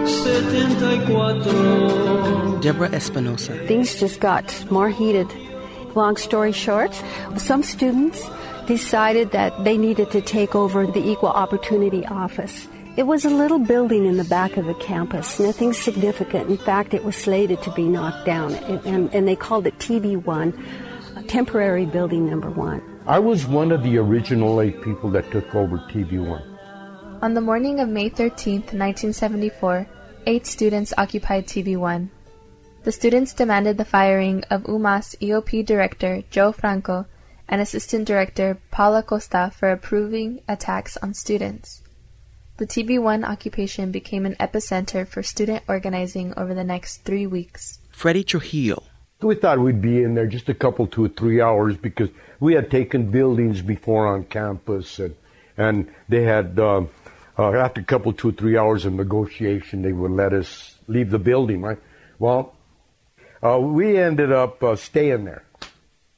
74. 0.07 2.61
Deborah 2.61 2.95
Espinosa. 2.95 3.51
Things 3.67 3.99
just 3.99 4.21
got 4.21 4.45
more 4.71 4.87
heated. 4.89 5.27
Long 5.93 6.15
story 6.15 6.53
short, 6.53 6.93
some 7.37 7.63
students 7.63 8.29
decided 8.67 9.31
that 9.31 9.63
they 9.63 9.77
needed 9.77 10.11
to 10.11 10.21
take 10.21 10.53
over 10.53 10.85
the 10.85 11.09
Equal 11.09 11.29
Opportunity 11.29 12.05
Office. 12.05 12.67
It 12.97 13.07
was 13.07 13.25
a 13.25 13.29
little 13.29 13.59
building 13.59 14.05
in 14.05 14.17
the 14.17 14.25
back 14.25 14.57
of 14.57 14.65
the 14.65 14.73
campus, 14.75 15.39
nothing 15.39 15.71
significant. 15.71 16.49
In 16.49 16.57
fact, 16.57 16.93
it 16.93 17.03
was 17.03 17.15
slated 17.15 17.61
to 17.63 17.71
be 17.71 17.83
knocked 17.83 18.25
down, 18.25 18.55
and, 18.55 18.85
and, 18.85 19.13
and 19.13 19.27
they 19.27 19.35
called 19.35 19.67
it 19.67 19.77
TV1, 19.79 21.27
temporary 21.27 21.85
building 21.85 22.29
number 22.29 22.49
one. 22.49 22.81
I 23.07 23.19
was 23.19 23.45
one 23.45 23.71
of 23.71 23.83
the 23.83 23.97
original 23.97 24.59
eight 24.61 24.81
people 24.81 25.09
that 25.11 25.31
took 25.31 25.55
over 25.55 25.77
TV1. 25.77 26.43
On 27.21 27.33
the 27.33 27.41
morning 27.41 27.79
of 27.79 27.87
May 27.87 28.09
13, 28.09 28.61
1974, 28.61 29.87
eight 30.25 30.45
students 30.45 30.93
occupied 30.97 31.47
TV1. 31.47 32.09
The 32.83 32.91
students 32.91 33.33
demanded 33.33 33.77
the 33.77 33.85
firing 33.85 34.43
of 34.49 34.63
UMAS 34.63 35.15
EOP 35.19 35.65
director 35.65 36.23
Joe 36.29 36.51
Franco 36.51 37.05
and 37.47 37.61
assistant 37.61 38.05
director 38.05 38.57
Paula 38.71 39.03
Costa 39.03 39.51
for 39.55 39.71
approving 39.71 40.41
attacks 40.47 40.97
on 40.97 41.13
students. 41.13 41.81
The 42.57 42.65
TV1 42.65 43.23
occupation 43.23 43.91
became 43.91 44.25
an 44.25 44.35
epicenter 44.39 45.07
for 45.07 45.21
student 45.21 45.63
organizing 45.67 46.33
over 46.35 46.55
the 46.55 46.63
next 46.63 47.03
three 47.03 47.27
weeks. 47.27 47.79
Freddie 47.91 48.23
Trujillo. 48.23 48.83
We 49.21 49.35
thought 49.35 49.59
we'd 49.59 49.81
be 49.81 50.03
in 50.03 50.15
there 50.15 50.27
just 50.27 50.49
a 50.49 50.53
couple, 50.53 50.87
two 50.87 51.05
or 51.05 51.09
three 51.09 51.41
hours 51.41 51.77
because 51.77 52.09
we 52.39 52.53
had 52.53 52.69
taken 52.69 53.11
buildings 53.11 53.61
before 53.61 54.07
on 54.07 54.23
campus 54.25 54.99
and, 54.99 55.15
and 55.55 55.91
they 56.09 56.23
had, 56.23 56.59
uh, 56.59 56.85
uh, 57.37 57.51
after 57.53 57.81
a 57.81 57.83
couple, 57.83 58.13
two 58.13 58.29
or 58.29 58.31
three 58.31 58.57
hours 58.57 58.85
of 58.85 58.93
negotiation, 58.93 59.81
they 59.83 59.93
would 59.93 60.11
let 60.11 60.33
us 60.33 60.77
leave 60.87 61.09
the 61.09 61.19
building, 61.19 61.61
right? 61.61 61.79
Well, 62.19 62.55
uh, 63.43 63.59
we 63.59 63.97
ended 63.97 64.31
up 64.31 64.63
uh, 64.63 64.75
staying 64.75 65.25
there. 65.25 65.43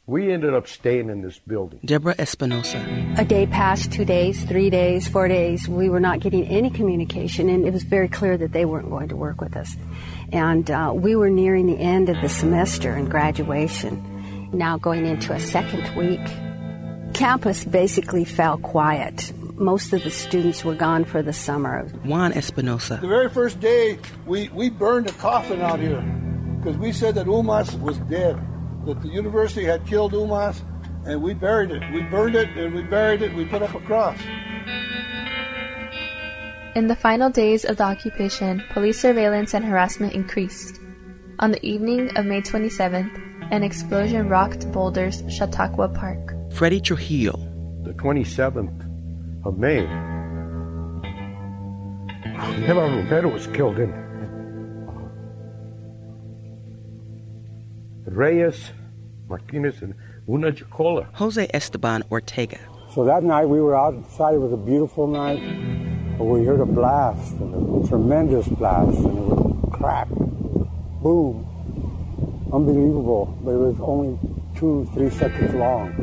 We 0.10 0.34
ended 0.34 0.56
up 0.56 0.68
staying 0.68 1.12
in 1.12 1.22
this 1.22 1.38
building. 1.38 1.82
Deborah 1.86 2.16
Espinosa. 2.18 2.84
A 3.20 3.24
day 3.24 3.46
passed, 3.46 3.92
two 3.92 4.06
days, 4.06 4.44
three 4.44 4.72
days, 4.72 5.08
four 5.08 5.28
days. 5.28 5.70
We 5.70 5.88
were 5.88 6.00
not 6.00 6.20
getting 6.20 6.48
any 6.48 6.72
communication, 6.72 7.48
and 7.48 7.64
it 7.64 7.72
was 7.72 7.84
very 7.84 8.08
clear 8.08 8.36
that 8.36 8.52
they 8.52 8.66
weren't 8.66 8.90
going 8.90 9.10
to 9.10 9.16
work 9.16 9.40
with 9.40 9.56
us. 9.56 9.76
And 10.32 10.72
uh, 10.72 10.94
we 10.96 11.16
were 11.16 11.30
nearing 11.30 11.68
the 11.68 11.78
end 11.78 12.10
of 12.10 12.20
the 12.22 12.28
semester 12.28 12.92
and 12.92 13.08
graduation, 13.08 14.50
now 14.52 14.80
going 14.80 15.06
into 15.06 15.32
a 15.32 15.40
second 15.40 15.96
week. 15.96 16.26
Campus 17.14 17.64
basically 17.64 18.26
fell 18.26 18.58
quiet. 18.58 19.32
Most 19.60 19.94
of 19.94 20.04
the 20.04 20.10
students 20.10 20.66
were 20.66 20.74
gone 20.74 21.06
for 21.06 21.22
the 21.22 21.34
summer. 21.34 21.84
Juan 22.04 22.34
Espinosa. 22.34 22.98
The 23.00 23.08
very 23.08 23.30
first 23.30 23.60
day, 23.60 24.00
we, 24.26 24.50
we 24.50 24.72
burned 24.72 25.08
a 25.08 25.14
coffin 25.14 25.62
out 25.62 25.80
here 25.80 26.02
because 26.58 26.80
we 26.80 26.94
said 26.94 27.14
that 27.14 27.28
UMAS 27.28 27.80
was 27.80 28.00
dead, 28.10 28.40
that 28.94 29.02
the 29.02 29.10
university 29.10 29.64
had 29.64 29.86
killed 29.86 30.14
UMAS, 30.14 30.62
and 31.06 31.22
we 31.22 31.34
buried 31.34 31.72
it. 31.72 31.84
We 31.94 32.02
burned 32.02 32.36
it 32.36 32.50
and 32.58 32.74
we 32.74 32.84
buried 32.84 33.22
it. 33.22 33.34
We 33.34 33.46
put 33.46 33.62
up 33.62 33.74
a 33.74 33.80
cross. 33.80 34.18
In 36.76 36.88
the 36.88 36.96
final 36.96 37.30
days 37.30 37.66
of 37.66 37.78
the 37.78 37.84
occupation, 37.84 38.64
police 38.70 39.00
surveillance 39.00 39.54
and 39.54 39.66
harassment 39.66 40.14
increased. 40.14 40.80
On 41.40 41.52
the 41.52 41.66
evening 41.66 42.16
of 42.18 42.26
May 42.26 42.42
27th, 42.42 43.12
an 43.52 43.64
explosion 43.64 44.30
rocked 44.30 44.72
Boulder's 44.72 45.24
Chautauqua 45.30 45.90
Park. 45.90 46.34
Freddie 46.52 46.82
Trujillo. 46.82 47.34
The 47.84 47.94
27th 47.94 49.46
of 49.46 49.58
May, 49.58 49.82
Neva 52.60 52.82
Romero 52.82 53.30
was 53.30 53.48
killed 53.48 53.80
in 53.80 53.92
Reyes, 58.06 58.72
Martinez, 59.30 59.82
and 59.82 59.94
Una 60.28 60.52
Jaakola. 60.52 61.08
Jose 61.14 61.48
Esteban 61.54 62.04
Ortega. 62.12 62.60
So 62.94 63.06
that 63.06 63.24
night 63.24 63.46
we 63.46 63.62
were 63.62 63.76
outside. 63.76 64.34
It 64.34 64.40
was 64.40 64.52
a 64.52 64.58
beautiful 64.58 65.08
night. 65.08 65.42
But 66.18 66.26
we 66.26 66.44
heard 66.44 66.60
a 66.60 66.66
blast, 66.66 67.36
a 67.36 67.88
tremendous 67.88 68.48
blast, 68.48 68.98
and 68.98 69.18
it 69.18 69.24
was 69.24 69.70
crack, 69.72 70.10
boom, 71.02 71.46
unbelievable. 72.52 73.38
But 73.42 73.52
it 73.52 73.58
was 73.58 73.78
only 73.80 74.20
two, 74.58 74.90
three 74.94 75.12
seconds 75.12 75.54
long, 75.54 75.94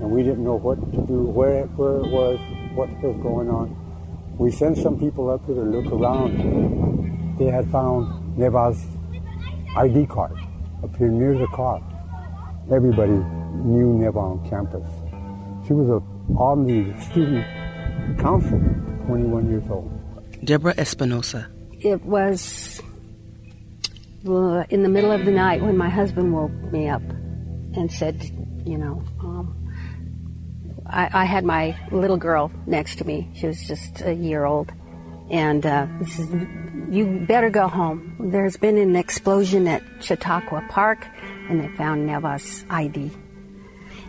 and 0.00 0.10
we 0.10 0.24
didn't 0.24 0.42
know 0.42 0.56
what 0.56 0.80
to 0.92 1.06
do, 1.06 1.22
where 1.22 1.60
it, 1.60 1.66
where 1.76 1.98
it 1.98 2.10
was, 2.10 2.40
what 2.74 2.88
was 3.00 3.16
going 3.22 3.48
on. 3.48 3.76
We 4.38 4.50
sent 4.50 4.78
some 4.78 4.98
people 4.98 5.30
up 5.30 5.46
there 5.46 5.54
to 5.54 5.62
look 5.62 5.92
around. 5.92 7.38
They 7.38 7.46
had 7.46 7.70
found 7.70 8.36
Neva's 8.36 8.84
ID 9.76 10.06
card 10.06 10.36
up 10.82 10.96
here 10.96 11.08
near 11.08 11.38
the 11.38 11.46
car. 11.48 11.80
Everybody 12.70 13.12
knew 13.12 13.94
Neva 13.94 14.18
on 14.18 14.50
campus. 14.50 14.86
She 15.66 15.72
was 15.72 15.88
a, 15.88 16.34
on 16.38 16.66
the 16.66 17.00
student 17.00 17.46
council, 18.18 18.58
21 19.06 19.48
years 19.50 19.64
old. 19.70 19.90
Deborah 20.44 20.74
Espinosa. 20.76 21.48
It 21.80 22.04
was 22.04 22.82
uh, 24.26 24.64
in 24.68 24.82
the 24.82 24.88
middle 24.88 25.10
of 25.10 25.24
the 25.24 25.30
night 25.30 25.62
when 25.62 25.76
my 25.76 25.88
husband 25.88 26.32
woke 26.34 26.50
me 26.72 26.88
up 26.88 27.02
and 27.02 27.90
said, 27.90 28.22
you 28.66 28.76
know, 28.76 29.02
um, 29.20 29.68
I, 30.86 31.08
I, 31.12 31.24
had 31.24 31.44
my 31.44 31.76
little 31.90 32.16
girl 32.16 32.50
next 32.66 32.96
to 32.96 33.04
me. 33.04 33.30
She 33.34 33.46
was 33.46 33.66
just 33.66 34.02
a 34.02 34.12
year 34.12 34.44
old. 34.44 34.72
And 35.30 35.64
uh, 35.64 35.86
he 35.98 36.10
says, 36.10 36.28
you 36.90 37.24
better 37.28 37.50
go 37.50 37.68
home. 37.68 38.16
There's 38.30 38.56
been 38.56 38.78
an 38.78 38.96
explosion 38.96 39.66
at 39.68 39.82
Chautauqua 40.00 40.66
Park, 40.68 41.06
and 41.48 41.60
they 41.60 41.68
found 41.76 42.06
Neva's 42.06 42.64
ID. 42.70 43.10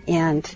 And 0.07 0.49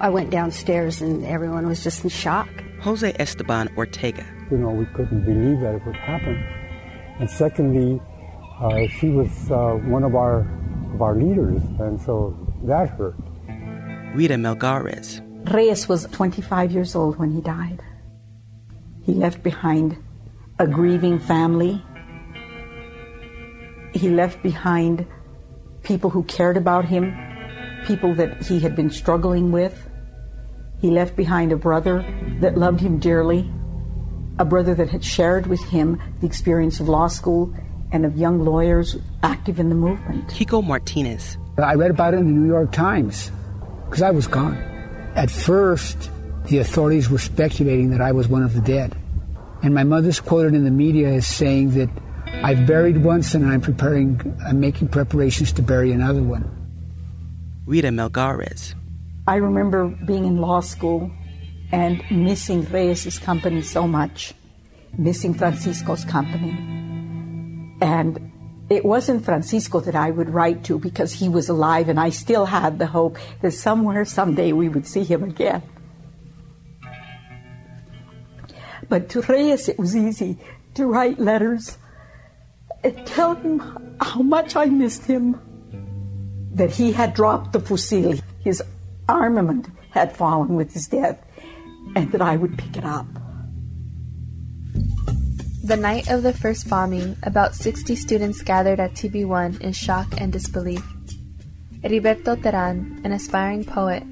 I 0.00 0.10
went 0.10 0.30
downstairs, 0.30 1.00
and 1.00 1.24
everyone 1.24 1.66
was 1.66 1.82
just 1.82 2.04
in 2.04 2.10
shock. 2.10 2.48
Jose 2.80 3.14
Esteban 3.18 3.68
Ortega. 3.76 4.24
You 4.50 4.58
know, 4.58 4.70
we 4.70 4.86
couldn't 4.86 5.24
believe 5.24 5.60
that 5.60 5.74
it 5.74 5.86
would 5.86 5.96
happen. 5.96 6.36
And 7.18 7.28
secondly, 7.28 8.00
uh, 8.60 8.86
she 8.88 9.08
was 9.08 9.50
uh, 9.50 9.74
one 9.86 10.04
of 10.04 10.14
our 10.14 10.46
of 10.94 11.02
our 11.02 11.14
leaders, 11.14 11.62
and 11.78 12.00
so 12.00 12.34
that 12.64 12.88
hurt. 12.90 13.14
Rita 14.14 14.34
Melgares. 14.34 15.20
Reyes 15.52 15.88
was 15.88 16.06
25 16.06 16.72
years 16.72 16.94
old 16.94 17.18
when 17.18 17.30
he 17.30 17.40
died. 17.40 17.82
He 19.04 19.12
left 19.12 19.42
behind 19.42 19.96
a 20.58 20.66
grieving 20.66 21.18
family. 21.18 21.82
He 23.92 24.08
left 24.08 24.42
behind 24.42 25.06
people 25.88 26.10
who 26.10 26.22
cared 26.24 26.58
about 26.58 26.84
him, 26.84 27.16
people 27.86 28.14
that 28.14 28.44
he 28.44 28.60
had 28.60 28.76
been 28.76 28.90
struggling 28.90 29.50
with. 29.50 29.88
He 30.80 30.90
left 30.90 31.16
behind 31.16 31.50
a 31.50 31.56
brother 31.56 32.04
that 32.40 32.58
loved 32.58 32.78
him 32.78 32.98
dearly, 32.98 33.50
a 34.38 34.44
brother 34.44 34.74
that 34.74 34.90
had 34.90 35.02
shared 35.02 35.46
with 35.46 35.64
him 35.64 36.00
the 36.20 36.26
experience 36.26 36.78
of 36.78 36.88
law 36.88 37.08
school 37.08 37.52
and 37.90 38.04
of 38.04 38.18
young 38.18 38.44
lawyers 38.44 38.96
active 39.22 39.58
in 39.58 39.70
the 39.70 39.74
movement. 39.74 40.28
Kiko 40.28 40.62
Martinez. 40.62 41.38
I 41.56 41.74
read 41.74 41.90
about 41.90 42.12
it 42.12 42.18
in 42.18 42.26
the 42.26 42.32
New 42.32 42.46
York 42.46 42.70
Times 42.70 43.32
because 43.86 44.02
I 44.02 44.10
was 44.10 44.26
gone. 44.26 44.58
At 45.16 45.30
first, 45.30 46.10
the 46.44 46.58
authorities 46.58 47.08
were 47.08 47.18
speculating 47.18 47.90
that 47.90 48.02
I 48.02 48.12
was 48.12 48.28
one 48.28 48.42
of 48.42 48.52
the 48.52 48.60
dead. 48.60 48.94
And 49.62 49.74
my 49.74 49.84
mother's 49.84 50.20
quoted 50.20 50.54
in 50.54 50.64
the 50.64 50.70
media 50.70 51.08
as 51.08 51.26
saying 51.26 51.70
that 51.70 51.88
I've 52.42 52.66
buried 52.66 52.98
once 52.98 53.34
and 53.34 53.44
I'm 53.44 53.60
preparing, 53.60 54.38
I'm 54.46 54.60
making 54.60 54.88
preparations 54.88 55.52
to 55.52 55.62
bury 55.62 55.92
another 55.92 56.22
one. 56.22 56.48
Rita 57.66 57.88
Melgares. 57.88 58.74
I 59.26 59.36
remember 59.36 59.88
being 60.06 60.24
in 60.24 60.38
law 60.38 60.60
school 60.60 61.10
and 61.72 62.02
missing 62.10 62.64
Reyes's 62.70 63.18
company 63.18 63.62
so 63.62 63.86
much, 63.86 64.32
missing 64.96 65.34
Francisco's 65.34 66.04
company. 66.04 66.56
And 67.80 68.32
it 68.70 68.84
wasn't 68.84 69.24
Francisco 69.24 69.80
that 69.80 69.94
I 69.94 70.10
would 70.10 70.30
write 70.30 70.64
to 70.64 70.78
because 70.78 71.12
he 71.12 71.28
was 71.28 71.48
alive 71.48 71.88
and 71.88 71.98
I 71.98 72.10
still 72.10 72.46
had 72.46 72.78
the 72.78 72.86
hope 72.86 73.18
that 73.42 73.52
somewhere, 73.52 74.04
someday 74.04 74.52
we 74.52 74.68
would 74.68 74.86
see 74.86 75.04
him 75.04 75.24
again. 75.24 75.62
But 78.88 79.08
to 79.10 79.22
Reyes, 79.22 79.68
it 79.68 79.78
was 79.78 79.96
easy 79.96 80.38
to 80.74 80.86
write 80.86 81.18
letters 81.18 81.76
and 81.76 81.87
tell 83.04 83.34
him 83.34 83.60
how 84.00 84.22
much 84.22 84.56
I 84.56 84.66
missed 84.66 85.04
him, 85.04 85.40
that 86.54 86.70
he 86.70 86.92
had 86.92 87.14
dropped 87.14 87.52
the 87.52 87.60
fusil, 87.60 88.20
his 88.40 88.62
armament 89.08 89.68
had 89.90 90.16
fallen 90.16 90.54
with 90.54 90.72
his 90.72 90.86
death, 90.86 91.18
and 91.96 92.10
that 92.12 92.22
I 92.22 92.36
would 92.36 92.56
pick 92.58 92.76
it 92.76 92.84
up. 92.84 93.06
The 95.64 95.76
night 95.76 96.08
of 96.08 96.22
the 96.22 96.32
first 96.32 96.68
bombing, 96.70 97.16
about 97.24 97.54
60 97.54 97.94
students 97.96 98.42
gathered 98.42 98.80
at 98.80 98.94
TV1 98.94 99.60
in 99.60 99.72
shock 99.72 100.06
and 100.18 100.32
disbelief. 100.32 100.82
Heriberto 101.82 102.36
Terán, 102.36 103.04
an 103.04 103.12
aspiring 103.12 103.64
poet, 103.64 104.02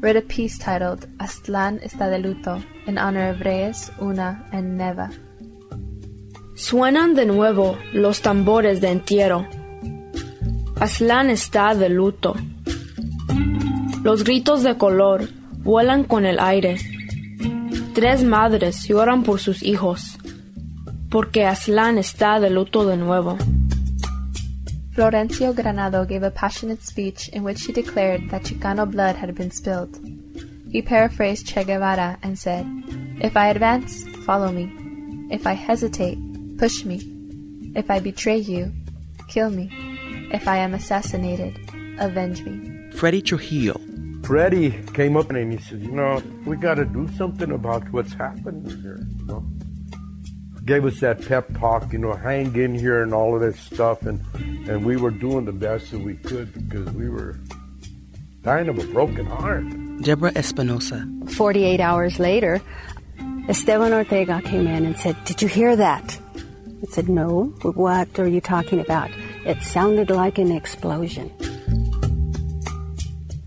wrote 0.00 0.16
a 0.16 0.20
piece 0.20 0.58
titled 0.58 1.06
Aztlán 1.18 1.82
está 1.82 2.10
de 2.10 2.20
luto 2.20 2.62
in 2.86 2.98
honor 2.98 3.30
of 3.30 3.40
Reyes, 3.40 3.90
Una, 4.00 4.44
and 4.52 4.76
Neva. 4.76 5.10
Suenan 6.56 7.14
de 7.14 7.26
nuevo 7.26 7.76
los 7.92 8.22
tambores 8.22 8.80
de 8.80 8.88
entierro. 8.88 9.46
Aztlán 10.80 11.28
está 11.28 11.74
de 11.74 11.90
luto. 11.90 12.34
Los 14.02 14.24
gritos 14.24 14.62
de 14.62 14.78
color 14.78 15.28
vuelan 15.58 16.04
con 16.04 16.24
el 16.24 16.40
aire. 16.40 16.78
Tres 17.92 18.24
madres 18.24 18.88
lloran 18.88 19.22
por 19.22 19.38
sus 19.38 19.62
hijos, 19.62 20.18
porque 21.10 21.44
Aztlán 21.44 21.98
está 21.98 22.40
de 22.40 22.48
luto 22.48 22.86
de 22.86 22.96
nuevo. 22.96 23.36
Florencio 24.92 25.52
Granado 25.52 26.06
gave 26.06 26.26
a 26.26 26.30
passionate 26.30 26.82
speech 26.82 27.28
in 27.34 27.44
which 27.44 27.66
he 27.66 27.72
declared 27.74 28.30
that 28.30 28.44
Chicano 28.44 28.90
blood 28.90 29.14
had 29.14 29.34
been 29.34 29.50
spilled. 29.50 29.94
He 30.72 30.80
paraphrased 30.80 31.46
Che 31.46 31.64
Guevara 31.64 32.16
and 32.22 32.38
said, 32.38 32.64
If 33.20 33.36
I 33.36 33.48
advance, 33.48 34.06
follow 34.24 34.50
me. 34.50 34.72
If 35.30 35.46
I 35.46 35.52
hesitate, 35.52 36.16
push 36.58 36.84
me. 36.84 37.02
If 37.74 37.90
I 37.90 38.00
betray 38.00 38.38
you, 38.38 38.72
kill 39.28 39.50
me. 39.50 39.70
If 40.32 40.48
I 40.48 40.56
am 40.56 40.74
assassinated, 40.74 41.58
avenge 41.98 42.42
me. 42.42 42.90
Freddie 42.92 43.22
Trujillo. 43.22 43.80
Freddie 44.24 44.72
came 44.92 45.16
up 45.16 45.30
and 45.30 45.52
he 45.52 45.58
said, 45.58 45.82
You 45.82 45.92
know, 45.92 46.22
we 46.44 46.56
got 46.56 46.74
to 46.74 46.84
do 46.84 47.08
something 47.16 47.52
about 47.52 47.90
what's 47.92 48.12
happening 48.12 48.64
here. 48.82 49.06
You 49.18 49.26
know? 49.26 49.44
Gave 50.64 50.84
us 50.84 50.98
that 50.98 51.24
pep 51.26 51.46
talk, 51.58 51.92
you 51.92 51.98
know, 51.98 52.12
hang 52.14 52.56
in 52.56 52.74
here 52.74 53.02
and 53.02 53.14
all 53.14 53.36
of 53.36 53.40
that 53.42 53.54
stuff. 53.54 54.02
And, 54.02 54.20
and 54.68 54.84
we 54.84 54.96
were 54.96 55.12
doing 55.12 55.44
the 55.44 55.52
best 55.52 55.92
that 55.92 56.00
we 56.00 56.14
could 56.14 56.52
because 56.54 56.92
we 56.92 57.08
were 57.08 57.38
dying 58.42 58.68
of 58.68 58.78
a 58.78 58.86
broken 58.88 59.26
heart. 59.26 59.64
Deborah 60.02 60.32
Espinosa. 60.34 61.06
48 61.28 61.80
hours 61.80 62.18
later, 62.18 62.60
Esteban 63.48 63.92
Ortega 63.92 64.42
came 64.42 64.66
in 64.66 64.84
and 64.84 64.96
said, 64.96 65.16
Did 65.24 65.40
you 65.40 65.46
hear 65.46 65.76
that? 65.76 66.18
I 66.82 66.86
said, 66.90 67.08
No. 67.08 67.44
What 67.62 68.18
are 68.18 68.28
you 68.28 68.40
talking 68.40 68.80
about? 68.80 69.10
It 69.44 69.62
sounded 69.62 70.10
like 70.10 70.38
an 70.38 70.52
explosion. 70.52 71.30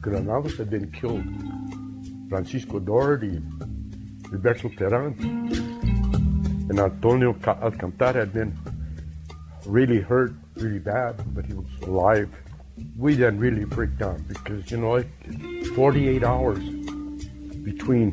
Granados 0.02 0.58
had 0.58 0.70
been 0.70 0.92
killed. 0.92 1.24
Francisco 2.30 2.80
Dougherty, 2.80 3.42
Roberto 4.30 4.70
Terán, 4.70 5.13
and 6.70 6.80
Antonio 6.80 7.36
Alcantara 7.46 8.13
had 8.13 8.34
been 8.34 8.58
really 9.65 10.00
hurt, 10.00 10.34
really 10.56 10.80
bad, 10.80 11.15
but 11.36 11.46
he 11.46 11.54
was 11.54 11.65
alive. 11.84 12.30
We 12.98 13.15
then 13.15 13.39
really 13.39 13.65
freaked 13.65 14.02
out 14.02 14.26
because, 14.28 14.72
you 14.72 14.78
know, 14.78 15.04
48 15.76 16.24
hours 16.24 16.60
between 17.63 18.12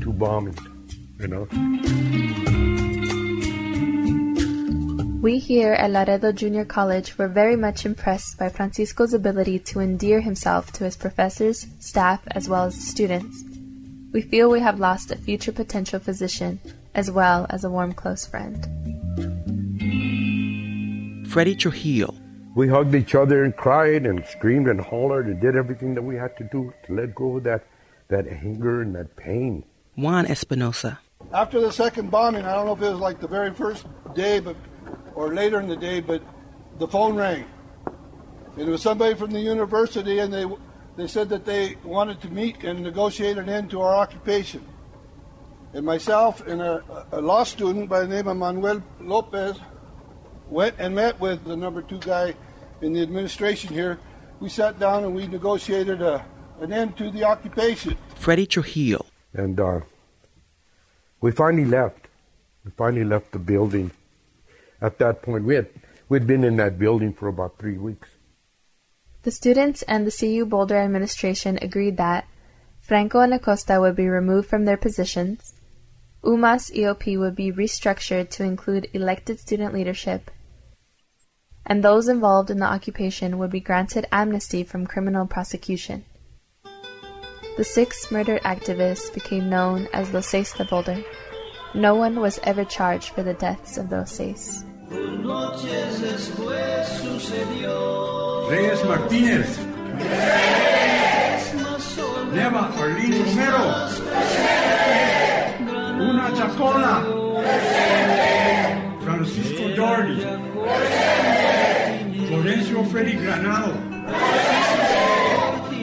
two 0.00 0.12
bombings, 0.12 0.60
you 1.20 1.28
know. 1.28 2.55
We 5.26 5.40
here 5.40 5.72
at 5.72 5.90
Laredo 5.90 6.30
Junior 6.30 6.64
College 6.64 7.18
were 7.18 7.26
very 7.26 7.56
much 7.56 7.84
impressed 7.84 8.38
by 8.38 8.48
Francisco's 8.48 9.12
ability 9.12 9.58
to 9.58 9.80
endear 9.80 10.20
himself 10.20 10.70
to 10.74 10.84
his 10.84 10.96
professors, 10.96 11.66
staff, 11.80 12.22
as 12.28 12.48
well 12.48 12.66
as 12.66 12.76
students. 12.76 13.42
We 14.12 14.22
feel 14.22 14.48
we 14.48 14.60
have 14.60 14.78
lost 14.78 15.10
a 15.10 15.16
future 15.16 15.50
potential 15.50 15.98
physician 15.98 16.60
as 16.94 17.10
well 17.10 17.44
as 17.50 17.64
a 17.64 17.68
warm 17.68 17.92
close 17.92 18.24
friend. 18.24 18.56
Freddie 21.26 21.56
Trujillo. 21.56 22.14
We 22.54 22.68
hugged 22.68 22.94
each 22.94 23.16
other 23.16 23.42
and 23.42 23.56
cried 23.56 24.06
and 24.06 24.24
screamed 24.26 24.68
and 24.68 24.80
hollered 24.80 25.26
and 25.26 25.40
did 25.40 25.56
everything 25.56 25.96
that 25.96 26.02
we 26.02 26.14
had 26.14 26.36
to 26.36 26.44
do 26.44 26.72
to 26.86 26.94
let 26.94 27.16
go 27.16 27.38
of 27.38 27.42
that, 27.42 27.66
that 28.10 28.28
anger 28.28 28.80
and 28.82 28.94
that 28.94 29.16
pain. 29.16 29.64
Juan 29.96 30.26
Espinosa. 30.26 31.00
After 31.32 31.60
the 31.60 31.72
second 31.72 32.12
bombing, 32.12 32.44
I 32.44 32.54
don't 32.54 32.66
know 32.66 32.74
if 32.74 32.82
it 32.82 32.92
was 32.92 33.00
like 33.00 33.18
the 33.18 33.26
very 33.26 33.52
first 33.52 33.86
day, 34.14 34.38
but 34.38 34.54
or 35.16 35.34
later 35.34 35.58
in 35.58 35.66
the 35.66 35.76
day, 35.76 36.00
but 36.00 36.22
the 36.78 36.86
phone 36.86 37.16
rang. 37.16 37.44
It 38.56 38.66
was 38.66 38.82
somebody 38.82 39.14
from 39.14 39.32
the 39.32 39.40
university, 39.40 40.20
and 40.20 40.32
they 40.32 40.46
they 40.96 41.06
said 41.06 41.28
that 41.30 41.44
they 41.44 41.76
wanted 41.84 42.20
to 42.22 42.30
meet 42.30 42.64
and 42.64 42.82
negotiate 42.82 43.36
an 43.36 43.48
end 43.48 43.70
to 43.70 43.80
our 43.80 43.94
occupation. 43.94 44.64
And 45.74 45.84
myself 45.84 46.46
and 46.46 46.62
a, 46.62 46.82
a 47.12 47.20
law 47.20 47.44
student 47.44 47.88
by 47.88 48.00
the 48.00 48.08
name 48.08 48.28
of 48.28 48.36
Manuel 48.36 48.82
Lopez 49.00 49.60
went 50.48 50.76
and 50.78 50.94
met 50.94 51.20
with 51.20 51.44
the 51.44 51.56
number 51.56 51.82
two 51.82 51.98
guy 51.98 52.34
in 52.80 52.94
the 52.94 53.02
administration 53.02 53.74
here. 53.74 53.98
We 54.40 54.48
sat 54.48 54.78
down 54.78 55.04
and 55.04 55.14
we 55.14 55.26
negotiated 55.26 56.00
a, 56.00 56.24
an 56.60 56.72
end 56.72 56.96
to 56.96 57.10
the 57.10 57.24
occupation. 57.24 57.98
Freddie 58.14 58.46
Trujillo. 58.46 59.04
And 59.34 59.60
uh, 59.60 59.80
we 61.20 61.30
finally 61.30 61.66
left. 61.66 62.08
We 62.64 62.70
finally 62.70 63.04
left 63.04 63.32
the 63.32 63.38
building 63.38 63.90
at 64.80 64.98
that 64.98 65.22
point. 65.22 65.44
We 65.44 65.54
had 65.54 65.68
we'd 66.08 66.26
been 66.26 66.44
in 66.44 66.56
that 66.56 66.78
building 66.78 67.12
for 67.12 67.28
about 67.28 67.58
three 67.58 67.78
weeks. 67.78 68.08
The 69.22 69.30
students 69.30 69.82
and 69.82 70.06
the 70.06 70.12
CU 70.12 70.46
Boulder 70.46 70.76
administration 70.76 71.58
agreed 71.60 71.96
that 71.96 72.26
Franco 72.80 73.20
and 73.20 73.34
Acosta 73.34 73.80
would 73.80 73.96
be 73.96 74.06
removed 74.06 74.48
from 74.48 74.64
their 74.64 74.76
positions, 74.76 75.54
UMAS 76.22 76.70
EOP 76.72 77.18
would 77.18 77.34
be 77.34 77.52
restructured 77.52 78.30
to 78.30 78.44
include 78.44 78.88
elected 78.92 79.40
student 79.40 79.74
leadership, 79.74 80.30
and 81.64 81.82
those 81.82 82.08
involved 82.08 82.50
in 82.50 82.58
the 82.58 82.66
occupation 82.66 83.38
would 83.38 83.50
be 83.50 83.60
granted 83.60 84.06
amnesty 84.12 84.62
from 84.62 84.86
criminal 84.86 85.26
prosecution. 85.26 86.04
The 87.56 87.64
six 87.64 88.10
murdered 88.10 88.42
activists 88.42 89.12
became 89.12 89.48
known 89.48 89.88
as 89.92 90.12
Los 90.12 90.26
Seis 90.26 90.52
de 90.52 90.64
Boulder. 90.64 91.02
No 91.76 91.94
one 91.94 92.20
was 92.20 92.40
ever 92.42 92.64
charged 92.64 93.10
for 93.10 93.22
the 93.22 93.34
deaths 93.34 93.76
of 93.76 93.90
those 93.90 94.10
seis. 94.10 94.64
Reyes 98.48 98.80
Martínez. 98.88 99.58
Neva 102.32 102.72
Arlene 102.80 103.22
Romero. 103.22 103.64
Una 106.00 106.30
Jaakola. 106.32 106.94
Francisco 109.02 109.68
Dougherty. 109.76 110.20
Florencio 112.26 112.84
Freddy 112.90 113.16
Granado. 113.16 113.76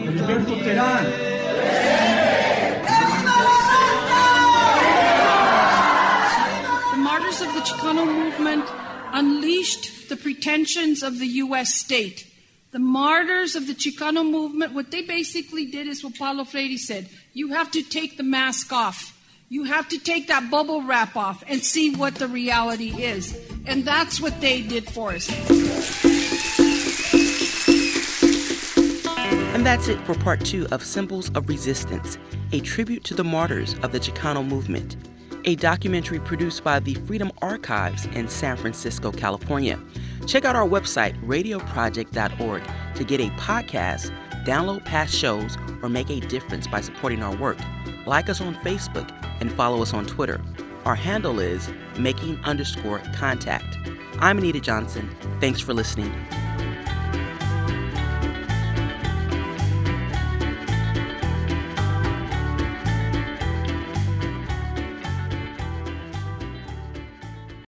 Heriberto 0.08 0.56
Terán. 0.64 1.33
Of 7.44 7.54
the 7.54 7.60
Chicano 7.60 8.06
movement 8.06 8.66
unleashed 9.12 10.10
the 10.10 10.16
pretensions 10.16 11.04
of 11.04 11.20
the 11.20 11.28
U.S. 11.28 11.74
state. 11.76 12.26
The 12.72 12.80
martyrs 12.80 13.56
of 13.56 13.68
the 13.68 13.74
Chicano 13.74 14.30
movement, 14.30 14.74
what 14.74 14.92
they 14.92 15.02
basically 15.02 15.66
did 15.66 15.88
is 15.88 16.04
what 16.04 16.18
Paulo 16.18 16.46
Freire 16.46 16.78
said 16.78 17.10
you 17.34 17.50
have 17.50 17.70
to 17.72 17.84
take 17.84 18.18
the 18.18 18.24
mask 18.24 18.72
off. 18.72 19.20
You 19.50 19.66
have 19.66 19.90
to 19.90 20.00
take 20.00 20.28
that 20.28 20.50
bubble 20.50 20.82
wrap 20.82 21.16
off 21.16 21.44
and 21.48 21.62
see 21.62 21.94
what 21.94 22.16
the 22.16 22.28
reality 22.28 22.90
is. 23.04 23.38
And 23.66 23.84
that's 23.84 24.22
what 24.22 24.40
they 24.40 24.62
did 24.62 24.90
for 24.90 25.12
us. 25.12 25.30
And 29.54 29.66
that's 29.66 29.88
it 29.88 30.00
for 30.06 30.16
part 30.16 30.44
two 30.44 30.66
of 30.72 30.84
Symbols 30.84 31.30
of 31.36 31.50
Resistance, 31.50 32.18
a 32.52 32.60
tribute 32.62 33.04
to 33.06 33.14
the 33.14 33.24
martyrs 33.24 33.76
of 33.84 33.92
the 33.92 34.00
Chicano 34.00 34.46
movement, 34.48 34.96
a 35.46 35.56
documentary 35.56 36.20
produced 36.20 36.64
by 36.64 36.80
the 36.80 36.96
Freedom 36.96 37.32
Archives 37.42 38.06
in 38.08 38.28
San 38.28 38.58
Francisco, 38.58 39.12
California. 39.12 39.80
Check 40.26 40.46
out 40.46 40.56
our 40.56 40.68
website, 40.68 41.22
radioproject.org, 41.26 42.64
to 42.96 43.04
get 43.04 43.20
a 43.20 43.30
podcast, 43.32 44.12
download 44.46 44.86
past 44.86 45.14
shows, 45.14 45.58
or 45.82 45.90
make 45.90 46.10
a 46.10 46.20
difference 46.22 46.68
by 46.68 46.82
supporting 46.82 47.22
our 47.22 47.36
work. 47.36 47.58
Like 48.06 48.30
us 48.30 48.42
on 48.42 48.56
Facebook 48.56 49.10
and 49.42 49.52
follow 49.52 49.82
us 49.82 49.94
on 49.94 50.06
Twitter. 50.06 50.42
Our 50.86 50.96
handle 50.96 51.40
is 51.40 51.70
making 51.98 52.38
underscore 52.44 53.00
contact. 53.16 53.78
I'm 54.20 54.38
Anita 54.38 54.60
Johnson. 54.60 55.10
Thanks 55.40 55.60
for 55.60 55.74
listening. 55.74 56.14